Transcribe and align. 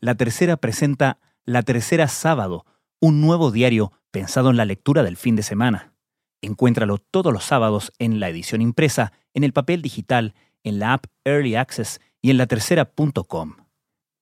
La 0.00 0.14
Tercera 0.14 0.56
presenta 0.56 1.18
La 1.44 1.62
Tercera 1.62 2.06
Sábado, 2.06 2.64
un 3.00 3.20
nuevo 3.20 3.50
diario 3.50 3.92
pensado 4.12 4.50
en 4.50 4.56
la 4.56 4.64
lectura 4.64 5.02
del 5.02 5.16
fin 5.16 5.34
de 5.34 5.42
semana. 5.42 5.92
Encuéntralo 6.40 6.98
todos 6.98 7.32
los 7.32 7.42
sábados 7.44 7.92
en 7.98 8.20
la 8.20 8.28
edición 8.28 8.62
impresa, 8.62 9.12
en 9.34 9.42
el 9.42 9.52
papel 9.52 9.82
digital, 9.82 10.34
en 10.62 10.78
la 10.78 10.92
app 10.92 11.06
Early 11.24 11.56
Access 11.56 12.00
y 12.22 12.30
en 12.30 12.38
latercera.com. 12.38 13.56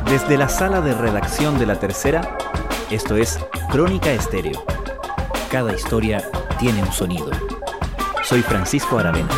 Desde 0.04 0.36
la 0.36 0.48
sala 0.48 0.80
de 0.80 0.94
redacción 0.94 1.58
de 1.58 1.66
la 1.66 1.78
tercera, 1.78 2.36
esto 2.90 3.16
es 3.16 3.38
Crónica 3.70 4.10
Estéreo. 4.10 4.64
Cada 5.50 5.72
historia 5.72 6.22
tiene 6.58 6.82
un 6.82 6.92
sonido. 6.92 7.30
Soy 8.22 8.42
Francisco 8.42 8.98
Aravena. 8.98 9.28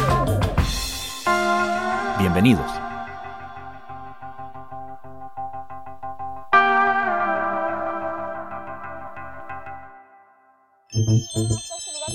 Bienvenidos. 2.19 2.70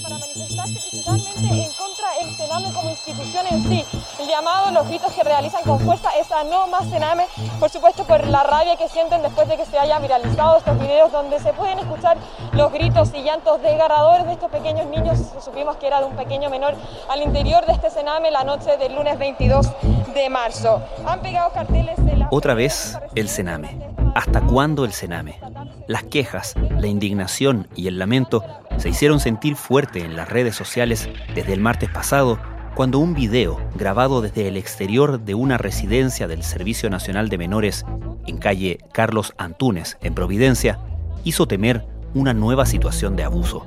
para 0.03 0.17
manifestarse 0.19 0.79
principalmente 0.79 1.63
en 1.63 1.71
contra 1.73 2.73
como 2.73 2.89
institución 2.91 3.45
en 3.47 3.63
sí. 3.63 3.96
El 4.27 4.33
llamado, 4.33 4.71
los 4.71 4.89
gritos 4.89 5.13
que 5.13 5.23
realizan 5.23 5.63
con 5.63 5.79
fuerza 5.79 6.09
es 6.19 6.29
a 6.33 6.43
no 6.43 6.67
más 6.67 6.89
Sename, 6.89 7.23
por 7.61 7.69
supuesto 7.69 8.03
por 8.03 8.27
la 8.27 8.43
rabia 8.43 8.75
que 8.75 8.89
sienten 8.89 9.21
después 9.21 9.47
de 9.47 9.55
que 9.55 9.65
se 9.65 9.79
hayan 9.79 10.01
viralizado 10.01 10.57
estos 10.57 10.77
videos 10.77 11.13
donde 11.13 11.39
se 11.39 11.53
pueden 11.53 11.79
escuchar 11.79 12.17
los 12.51 12.73
gritos 12.73 13.13
y 13.13 13.23
llantos 13.23 13.61
desgarradores 13.61 14.25
de 14.25 14.33
estos 14.33 14.51
pequeños 14.51 14.87
niños. 14.87 15.17
Supimos 15.39 15.77
que 15.77 15.87
era 15.87 16.01
de 16.01 16.07
un 16.07 16.17
pequeño 16.17 16.49
menor 16.49 16.75
al 17.09 17.21
interior 17.21 17.65
de 17.67 17.71
este 17.71 17.89
Sename 17.89 18.29
la 18.29 18.43
noche 18.43 18.75
del 18.75 18.95
lunes 18.95 19.17
22 19.17 19.65
de 20.13 20.29
marzo. 20.29 20.81
Han 21.05 21.21
pegado 21.21 21.53
carteles 21.53 21.95
de 22.05 22.17
la... 22.17 22.27
Otra 22.29 22.53
vez 22.53 22.99
el 23.15 23.29
Sename. 23.29 23.79
¿Hasta 24.13 24.41
cuándo 24.41 24.83
el 24.83 24.91
Sename? 24.91 25.39
Las 25.87 26.03
quejas, 26.03 26.53
la 26.77 26.87
indignación 26.87 27.69
y 27.77 27.87
el 27.87 27.97
lamento 27.97 28.43
se 28.75 28.89
hicieron 28.89 29.21
sentir 29.21 29.55
fuerte 29.55 29.99
en 29.99 30.17
las 30.17 30.27
redes 30.27 30.53
sociales 30.53 31.07
desde 31.33 31.53
el 31.53 31.61
martes 31.61 31.89
pasado, 31.89 32.37
cuando 32.77 32.99
un 32.99 33.15
video 33.15 33.59
grabado 33.73 34.21
desde 34.21 34.47
el 34.47 34.55
exterior 34.55 35.19
de 35.19 35.33
una 35.33 35.57
residencia 35.57 36.27
del 36.27 36.43
Servicio 36.43 36.91
Nacional 36.91 37.27
de 37.27 37.39
Menores 37.39 37.83
en 38.27 38.37
calle 38.37 38.77
Carlos 38.93 39.33
Antunes, 39.39 39.97
en 40.03 40.13
Providencia, 40.13 40.77
hizo 41.23 41.47
temer 41.47 41.83
una 42.13 42.35
nueva 42.35 42.67
situación 42.67 43.15
de 43.15 43.23
abuso. 43.23 43.65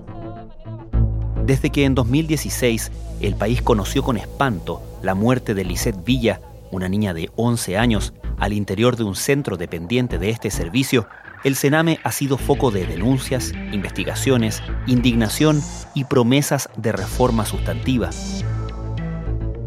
Desde 1.44 1.70
que 1.70 1.86
en 1.86 1.96
2016 1.96 2.92
el 3.20 3.34
país 3.34 3.62
conoció 3.62 4.04
con 4.04 4.16
espanto 4.16 4.80
la 5.02 5.16
muerte 5.16 5.54
de 5.54 5.64
Lisette 5.64 6.04
Villa, 6.04 6.40
una 6.70 6.88
niña 6.88 7.12
de 7.12 7.30
11 7.34 7.78
años, 7.78 8.14
al 8.38 8.52
interior 8.52 8.94
de 8.96 9.02
un 9.02 9.16
centro 9.16 9.56
dependiente 9.56 10.20
de 10.20 10.30
este 10.30 10.52
servicio, 10.52 11.08
el 11.42 11.56
Sename 11.56 11.98
ha 12.04 12.12
sido 12.12 12.38
foco 12.38 12.70
de 12.70 12.86
denuncias, 12.86 13.50
investigaciones, 13.72 14.62
indignación 14.86 15.60
y 15.96 16.04
promesas 16.04 16.68
de 16.76 16.92
reforma 16.92 17.44
sustantiva. 17.44 18.10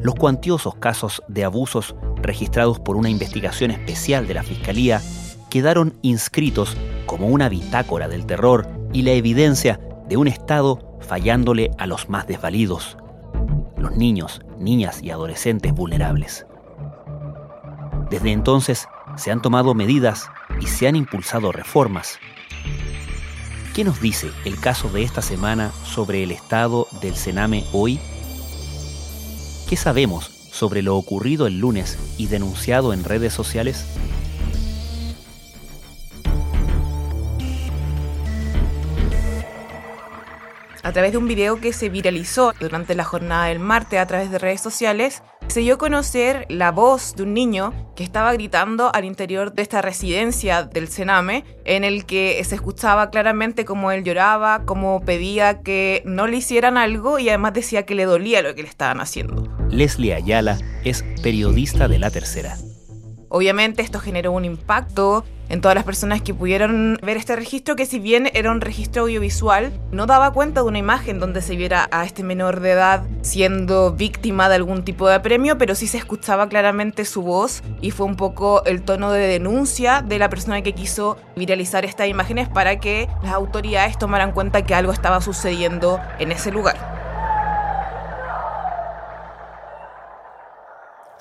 Los 0.04 0.16
cuantiosos 0.16 0.76
casos 0.76 1.24
de 1.30 1.46
abusos 1.46 1.96
registrados 2.22 2.78
por 2.78 2.98
una 2.98 3.10
investigación 3.10 3.72
especial 3.72 4.28
de 4.28 4.34
la 4.34 4.44
Fiscalía 4.44 5.02
quedaron 5.50 5.94
inscritos 6.02 6.76
como 7.06 7.28
una 7.28 7.48
bitácora 7.48 8.10
del 8.10 8.26
terror 8.26 8.68
y 8.92 9.04
la 9.04 9.12
evidencia 9.12 9.80
de 10.10 10.18
un 10.18 10.28
Estado 10.28 10.98
fallándole 11.00 11.72
a 11.78 11.88
los 11.88 12.10
más 12.10 12.28
desvalidos, 12.28 12.98
los 13.78 13.96
niños, 13.96 14.42
niñas 14.58 15.02
y 15.02 15.10
adolescentes 15.10 15.74
vulnerables. 15.74 16.46
Desde 18.10 18.34
entonces 18.34 18.90
se 19.16 19.32
han 19.32 19.42
tomado 19.42 19.74
medidas 19.74 20.30
y 20.60 20.68
se 20.68 20.86
han 20.90 20.98
impulsado 20.98 21.54
reformas. 21.54 22.20
¿Qué 23.74 23.86
nos 23.86 24.02
dice 24.02 24.32
el 24.44 24.60
caso 24.60 24.90
de 24.90 25.04
esta 25.04 25.22
semana 25.22 25.72
sobre 25.86 26.24
el 26.24 26.32
estado 26.32 26.88
del 27.02 27.16
Sename 27.16 27.64
hoy? 27.72 28.02
¿Qué 29.74 29.78
sabemos 29.78 30.26
sobre 30.52 30.84
lo 30.84 30.96
ocurrido 30.96 31.48
el 31.48 31.58
lunes 31.58 31.98
y 32.20 32.28
denunciado 32.28 32.94
en 32.94 33.04
redes 33.04 33.34
sociales? 33.34 33.88
A 40.84 40.92
través 40.92 41.14
de 41.14 41.18
un 41.18 41.28
video 41.28 41.60
que 41.60 41.74
se 41.74 41.90
viralizó 41.90 42.54
durante 42.60 42.94
la 42.94 43.04
jornada 43.04 43.46
del 43.46 43.58
martes 43.58 44.00
a 44.00 44.06
través 44.06 44.30
de 44.30 44.38
redes 44.38 44.62
sociales, 44.62 45.24
se 45.48 45.60
dio 45.60 45.76
a 45.76 45.78
conocer 45.78 46.46
la 46.50 46.72
voz 46.72 47.16
de 47.16 47.24
un 47.24 47.34
niño 47.34 47.74
que 47.96 48.04
estaba 48.04 48.34
gritando 48.34 48.94
al 48.94 49.06
interior 49.06 49.54
de 49.54 49.62
esta 49.62 49.82
residencia 49.82 50.64
del 50.64 50.88
Sename, 50.88 51.44
en 51.66 51.84
el 51.84 52.06
que 52.06 52.44
se 52.44 52.56
escuchaba 52.56 53.10
claramente 53.10 53.66
cómo 53.66 53.92
él 53.92 54.04
lloraba, 54.04 54.64
cómo 54.66 55.02
pedía 55.02 55.62
que 55.62 56.02
no 56.06 56.28
le 56.28 56.38
hicieran 56.38 56.78
algo 56.78 57.20
y 57.20 57.30
además 57.30 57.54
decía 57.54 57.86
que 57.86 57.96
le 57.96 58.06
dolía 58.06 58.42
lo 58.42 58.56
que 58.56 58.64
le 58.64 58.70
estaban 58.70 59.00
haciendo. 59.00 59.48
Leslie 59.70 60.14
Ayala 60.14 60.58
es 60.84 61.04
periodista 61.22 61.88
de 61.88 62.00
La 62.00 62.10
Tercera. 62.10 62.58
Obviamente 63.36 63.82
esto 63.82 64.00
generó 64.00 64.32
un 64.32 64.46
impacto 64.46 65.26
en 65.50 65.60
todas 65.60 65.74
las 65.74 65.86
personas 65.86 66.22
que 66.22 66.36
pudieron 66.36 67.00
ver 67.02 67.18
este 67.18 67.36
registro, 67.36 67.76
que 67.76 67.88
si 67.88 67.98
bien 67.98 68.30
era 68.36 68.52
un 68.52 68.62
registro 68.62 69.02
audiovisual, 69.02 69.74
no 69.92 70.06
daba 70.06 70.32
cuenta 70.34 70.62
de 70.62 70.68
una 70.68 70.78
imagen 70.78 71.20
donde 71.20 71.42
se 71.42 71.56
viera 71.56 71.88
a 71.90 72.06
este 72.06 72.22
menor 72.22 72.60
de 72.60 72.74
edad 72.74 73.02
siendo 73.24 73.92
víctima 73.92 74.50
de 74.50 74.56
algún 74.56 74.86
tipo 74.86 75.10
de 75.10 75.20
premio, 75.20 75.58
pero 75.58 75.74
sí 75.74 75.88
se 75.88 75.98
escuchaba 75.98 76.48
claramente 76.48 77.06
su 77.06 77.24
voz 77.24 77.64
y 77.82 77.90
fue 77.90 78.06
un 78.06 78.18
poco 78.18 78.64
el 78.66 78.84
tono 78.84 79.12
de 79.12 79.26
denuncia 79.26 80.04
de 80.04 80.20
la 80.20 80.30
persona 80.30 80.62
que 80.62 80.74
quiso 80.74 81.18
viralizar 81.36 81.86
estas 81.86 82.10
imágenes 82.10 82.50
para 82.50 82.80
que 82.80 83.10
las 83.24 83.34
autoridades 83.34 83.98
tomaran 83.98 84.32
cuenta 84.32 84.62
que 84.62 84.76
algo 84.76 84.92
estaba 84.92 85.22
sucediendo 85.22 86.00
en 86.20 86.32
ese 86.32 86.52
lugar. 86.52 87.03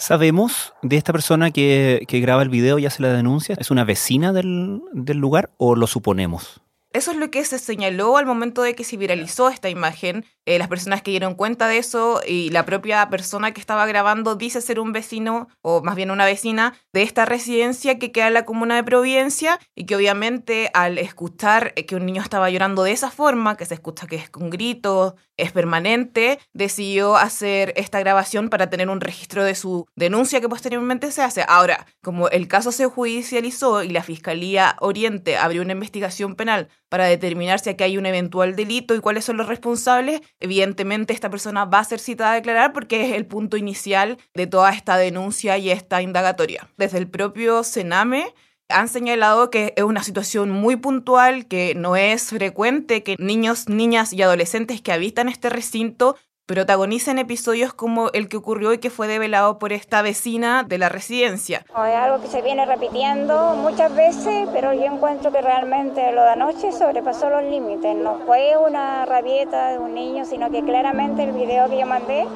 ¿Sabemos 0.02 0.74
de 0.82 0.96
esta 0.96 1.12
persona 1.12 1.52
que, 1.52 2.04
graba 2.10 2.42
el 2.42 2.48
video 2.48 2.80
y 2.80 2.86
hace 2.86 3.02
la 3.02 3.12
denuncia? 3.12 3.54
¿Es 3.60 3.70
una 3.70 3.84
vecina 3.84 4.32
del 4.32 4.82
lugar 5.16 5.50
o 5.58 5.76
lo 5.76 5.86
suponemos? 5.86 6.61
Eso 6.92 7.10
es 7.10 7.16
lo 7.16 7.30
que 7.30 7.44
se 7.44 7.58
señaló 7.58 8.18
al 8.18 8.26
momento 8.26 8.62
de 8.62 8.74
que 8.74 8.84
se 8.84 8.96
viralizó 8.96 9.48
esta 9.48 9.70
imagen. 9.70 10.26
Eh, 10.44 10.58
las 10.58 10.68
personas 10.68 11.00
que 11.00 11.10
dieron 11.10 11.34
cuenta 11.34 11.66
de 11.66 11.78
eso 11.78 12.20
y 12.26 12.50
la 12.50 12.66
propia 12.66 13.08
persona 13.08 13.52
que 13.52 13.60
estaba 13.60 13.86
grabando 13.86 14.34
dice 14.34 14.60
ser 14.60 14.78
un 14.78 14.92
vecino, 14.92 15.48
o 15.62 15.82
más 15.82 15.96
bien 15.96 16.10
una 16.10 16.26
vecina, 16.26 16.74
de 16.92 17.02
esta 17.02 17.24
residencia 17.24 17.98
que 17.98 18.12
queda 18.12 18.28
en 18.28 18.34
la 18.34 18.44
comuna 18.44 18.76
de 18.76 18.84
Providencia 18.84 19.58
y 19.74 19.86
que 19.86 19.96
obviamente 19.96 20.70
al 20.74 20.98
escuchar 20.98 21.72
que 21.74 21.96
un 21.96 22.04
niño 22.04 22.20
estaba 22.20 22.50
llorando 22.50 22.82
de 22.82 22.92
esa 22.92 23.10
forma, 23.10 23.56
que 23.56 23.64
se 23.64 23.74
escucha 23.74 24.06
que 24.06 24.16
es 24.16 24.28
con 24.28 24.50
gritos, 24.50 25.14
es 25.38 25.52
permanente, 25.52 26.38
decidió 26.52 27.16
hacer 27.16 27.72
esta 27.76 28.00
grabación 28.00 28.50
para 28.50 28.68
tener 28.68 28.90
un 28.90 29.00
registro 29.00 29.44
de 29.44 29.54
su 29.54 29.86
denuncia 29.96 30.40
que 30.40 30.48
posteriormente 30.48 31.10
se 31.10 31.22
hace. 31.22 31.44
Ahora, 31.48 31.86
como 32.02 32.28
el 32.28 32.48
caso 32.48 32.70
se 32.70 32.86
judicializó 32.86 33.82
y 33.82 33.88
la 33.88 34.02
Fiscalía 34.02 34.76
Oriente 34.80 35.36
abrió 35.36 35.62
una 35.62 35.72
investigación 35.72 36.34
penal 36.34 36.68
para 36.92 37.06
determinar 37.06 37.58
si 37.58 37.70
aquí 37.70 37.84
hay 37.84 37.96
un 37.96 38.04
eventual 38.04 38.54
delito 38.54 38.94
y 38.94 39.00
cuáles 39.00 39.24
son 39.24 39.38
los 39.38 39.48
responsables, 39.48 40.20
evidentemente 40.40 41.14
esta 41.14 41.30
persona 41.30 41.64
va 41.64 41.78
a 41.78 41.84
ser 41.84 42.00
citada 42.00 42.32
a 42.32 42.34
declarar 42.34 42.74
porque 42.74 43.06
es 43.06 43.14
el 43.14 43.24
punto 43.24 43.56
inicial 43.56 44.18
de 44.34 44.46
toda 44.46 44.70
esta 44.72 44.98
denuncia 44.98 45.56
y 45.56 45.70
esta 45.70 46.02
indagatoria. 46.02 46.68
Desde 46.76 46.98
el 46.98 47.08
propio 47.08 47.64
Sename 47.64 48.34
han 48.68 48.88
señalado 48.88 49.48
que 49.48 49.72
es 49.74 49.84
una 49.84 50.02
situación 50.02 50.50
muy 50.50 50.76
puntual, 50.76 51.46
que 51.46 51.74
no 51.74 51.96
es 51.96 52.24
frecuente 52.24 53.02
que 53.02 53.16
niños, 53.18 53.70
niñas 53.70 54.12
y 54.12 54.20
adolescentes 54.20 54.82
que 54.82 54.92
habitan 54.92 55.30
este 55.30 55.48
recinto 55.48 56.16
protagonizan 56.46 57.18
episodios 57.18 57.72
como 57.72 58.10
el 58.12 58.28
que 58.28 58.36
ocurrió 58.36 58.72
y 58.72 58.78
que 58.78 58.90
fue 58.90 59.06
develado 59.06 59.58
por 59.58 59.72
esta 59.72 60.02
vecina 60.02 60.64
de 60.64 60.78
la 60.78 60.88
residencia. 60.88 61.64
Es 61.70 61.96
algo 61.96 62.20
que 62.20 62.28
se 62.28 62.42
viene 62.42 62.66
repitiendo 62.66 63.54
muchas 63.54 63.94
veces, 63.94 64.48
pero 64.52 64.72
yo 64.72 64.84
encuentro 64.84 65.30
que 65.30 65.40
realmente 65.40 66.12
lo 66.12 66.22
de 66.22 66.30
anoche 66.30 66.72
sobrepasó 66.72 67.30
los 67.30 67.44
límites. 67.44 67.94
No 67.96 68.20
fue 68.26 68.56
una 68.56 69.06
rabieta 69.06 69.70
de 69.72 69.78
un 69.78 69.94
niño, 69.94 70.24
sino 70.24 70.50
que 70.50 70.62
claramente 70.64 71.22
el 71.22 71.32
video 71.32 71.68
que 71.68 71.78
yo 71.78 71.86
mandé 71.86 72.26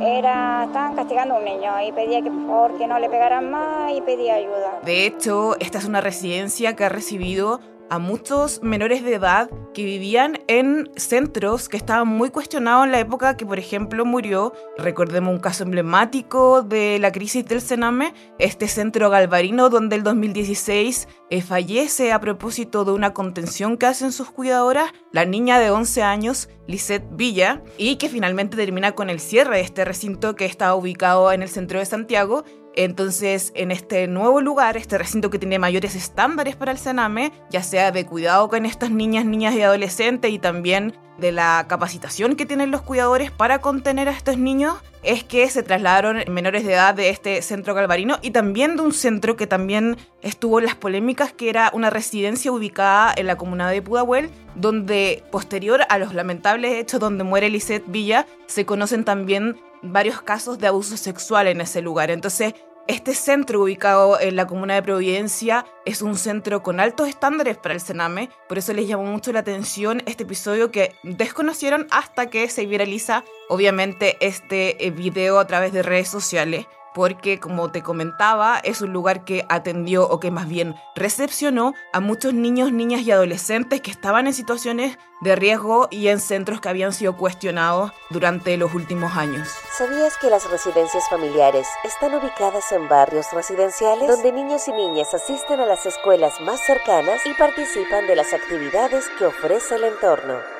era 0.00 0.64
estaban 0.64 0.96
castigando 0.96 1.34
a 1.34 1.38
un 1.38 1.44
niño 1.44 1.72
y 1.86 1.92
pedía 1.92 2.22
que 2.22 2.30
por 2.30 2.46
favor 2.46 2.78
que 2.78 2.86
no 2.86 2.98
le 2.98 3.08
pegaran 3.08 3.50
más 3.50 3.92
y 3.92 4.00
pedía 4.00 4.34
ayuda. 4.34 4.80
De 4.84 5.06
hecho, 5.06 5.56
esta 5.60 5.78
es 5.78 5.84
una 5.84 6.00
residencia 6.00 6.74
que 6.74 6.84
ha 6.84 6.88
recibido 6.88 7.60
a 7.90 7.98
muchos 7.98 8.62
menores 8.62 9.04
de 9.04 9.14
edad 9.14 9.50
que 9.72 9.84
vivían 9.84 10.38
en 10.46 10.90
centros 10.96 11.68
que 11.68 11.76
estaban 11.76 12.08
muy 12.08 12.30
cuestionados 12.30 12.86
en 12.86 12.92
la 12.92 13.00
época 13.00 13.36
que, 13.36 13.46
por 13.46 13.58
ejemplo, 13.58 14.04
murió, 14.04 14.52
recordemos 14.78 15.32
un 15.32 15.40
caso 15.40 15.64
emblemático 15.64 16.62
de 16.62 16.98
la 16.98 17.12
crisis 17.12 17.44
del 17.46 17.60
Sename, 17.60 18.14
este 18.38 18.68
centro 18.68 19.10
galvarino 19.10 19.68
donde 19.68 19.96
el 19.96 20.02
2016 20.02 21.08
eh, 21.30 21.42
fallece 21.42 22.12
a 22.12 22.20
propósito 22.20 22.84
de 22.84 22.92
una 22.92 23.12
contención 23.12 23.76
que 23.76 23.86
hacen 23.86 24.12
sus 24.12 24.30
cuidadoras, 24.30 24.92
la 25.12 25.24
niña 25.24 25.58
de 25.58 25.70
11 25.70 26.02
años, 26.02 26.48
Lisette 26.66 27.06
Villa, 27.10 27.62
y 27.76 27.96
que 27.96 28.08
finalmente 28.08 28.56
termina 28.56 28.92
con 28.92 29.10
el 29.10 29.20
cierre 29.20 29.56
de 29.56 29.62
este 29.62 29.84
recinto 29.84 30.34
que 30.36 30.44
está 30.44 30.74
ubicado 30.74 31.32
en 31.32 31.42
el 31.42 31.48
centro 31.48 31.78
de 31.78 31.86
Santiago 31.86 32.44
entonces, 32.76 33.52
en 33.54 33.70
este 33.70 34.06
nuevo 34.08 34.40
lugar, 34.40 34.76
este 34.76 34.98
recinto 34.98 35.30
que 35.30 35.38
tiene 35.38 35.58
mayores 35.58 35.94
estándares 35.94 36.56
para 36.56 36.72
el 36.72 36.78
Sename, 36.78 37.32
ya 37.50 37.62
sea 37.62 37.92
de 37.92 38.06
cuidado 38.06 38.48
con 38.48 38.66
estas 38.66 38.90
niñas, 38.90 39.24
niñas 39.24 39.54
y 39.54 39.62
adolescentes 39.62 40.30
y 40.30 40.38
también 40.38 40.94
de 41.18 41.30
la 41.30 41.66
capacitación 41.68 42.34
que 42.34 42.46
tienen 42.46 42.72
los 42.72 42.82
cuidadores 42.82 43.30
para 43.30 43.60
contener 43.60 44.08
a 44.08 44.12
estos 44.12 44.36
niños, 44.36 44.74
es 45.04 45.22
que 45.22 45.48
se 45.48 45.62
trasladaron 45.62 46.24
menores 46.28 46.64
de 46.64 46.72
edad 46.72 46.94
de 46.94 47.10
este 47.10 47.40
centro 47.42 47.74
galvarino 47.74 48.18
y 48.22 48.30
también 48.30 48.76
de 48.76 48.82
un 48.82 48.92
centro 48.92 49.36
que 49.36 49.46
también 49.46 49.96
estuvo 50.22 50.58
en 50.58 50.64
las 50.64 50.74
polémicas, 50.74 51.32
que 51.32 51.50
era 51.50 51.70
una 51.72 51.90
residencia 51.90 52.50
ubicada 52.50 53.12
en 53.16 53.26
la 53.26 53.36
comuna 53.36 53.70
de 53.70 53.82
Pudahuel, 53.82 54.30
donde 54.56 55.22
posterior 55.30 55.82
a 55.88 55.98
los 55.98 56.14
lamentables 56.14 56.72
hechos 56.72 57.00
donde 57.00 57.22
muere 57.22 57.50
Lisette 57.50 57.84
Villa, 57.86 58.26
se 58.46 58.66
conocen 58.66 59.04
también 59.04 59.56
varios 59.84 60.22
casos 60.22 60.58
de 60.58 60.66
abuso 60.66 60.96
sexual 60.96 61.46
en 61.46 61.60
ese 61.60 61.82
lugar. 61.82 62.10
Entonces, 62.10 62.54
este 62.86 63.14
centro 63.14 63.62
ubicado 63.62 64.20
en 64.20 64.36
la 64.36 64.46
comuna 64.46 64.74
de 64.74 64.82
Providencia 64.82 65.64
es 65.86 66.02
un 66.02 66.16
centro 66.16 66.62
con 66.62 66.80
altos 66.80 67.08
estándares 67.08 67.56
para 67.56 67.74
el 67.74 67.80
Sename, 67.80 68.28
por 68.46 68.58
eso 68.58 68.74
les 68.74 68.86
llamó 68.86 69.04
mucho 69.04 69.32
la 69.32 69.38
atención 69.38 70.02
este 70.04 70.24
episodio 70.24 70.70
que 70.70 70.94
desconocieron 71.02 71.86
hasta 71.90 72.28
que 72.28 72.46
se 72.50 72.66
viraliza 72.66 73.24
obviamente 73.48 74.18
este 74.20 74.84
eh, 74.84 74.90
video 74.90 75.38
a 75.38 75.46
través 75.46 75.72
de 75.72 75.82
redes 75.82 76.08
sociales 76.08 76.66
porque 76.94 77.40
como 77.40 77.70
te 77.70 77.82
comentaba, 77.82 78.58
es 78.58 78.80
un 78.80 78.92
lugar 78.92 79.24
que 79.24 79.44
atendió 79.48 80.08
o 80.08 80.20
que 80.20 80.30
más 80.30 80.48
bien 80.48 80.76
recepcionó 80.94 81.74
a 81.92 82.00
muchos 82.00 82.32
niños, 82.32 82.72
niñas 82.72 83.02
y 83.02 83.10
adolescentes 83.10 83.80
que 83.80 83.90
estaban 83.90 84.26
en 84.26 84.32
situaciones 84.32 84.96
de 85.20 85.36
riesgo 85.36 85.88
y 85.90 86.08
en 86.08 86.20
centros 86.20 86.60
que 86.60 86.68
habían 86.68 86.92
sido 86.92 87.16
cuestionados 87.16 87.92
durante 88.10 88.56
los 88.56 88.74
últimos 88.74 89.16
años. 89.16 89.48
¿Sabías 89.76 90.16
que 90.18 90.30
las 90.30 90.48
residencias 90.50 91.08
familiares 91.08 91.66
están 91.82 92.14
ubicadas 92.14 92.70
en 92.72 92.88
barrios 92.88 93.26
residenciales 93.32 94.08
donde 94.08 94.32
niños 94.32 94.68
y 94.68 94.72
niñas 94.72 95.12
asisten 95.14 95.60
a 95.60 95.66
las 95.66 95.86
escuelas 95.86 96.40
más 96.40 96.60
cercanas 96.60 97.26
y 97.26 97.34
participan 97.34 98.06
de 98.06 98.16
las 98.16 98.32
actividades 98.32 99.04
que 99.18 99.26
ofrece 99.26 99.74
el 99.76 99.84
entorno? 99.84 100.53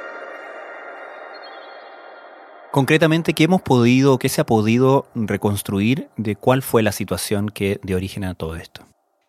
Concretamente, 2.75 3.35
¿qué 3.35 3.45
hemos 3.45 3.63
podido, 3.63 4.19
qué 4.19 4.29
se 4.29 4.41
ha 4.41 4.47
podido 4.47 5.07
reconstruir 5.15 6.09
de 6.17 6.35
cuál 6.35 6.61
fue 6.61 6.83
la 6.83 6.91
situación 6.91 7.49
que 7.49 7.79
dio 7.85 7.95
origen 7.95 8.25
a 8.25 8.35
todo 8.35 8.57
esto? 8.57 8.85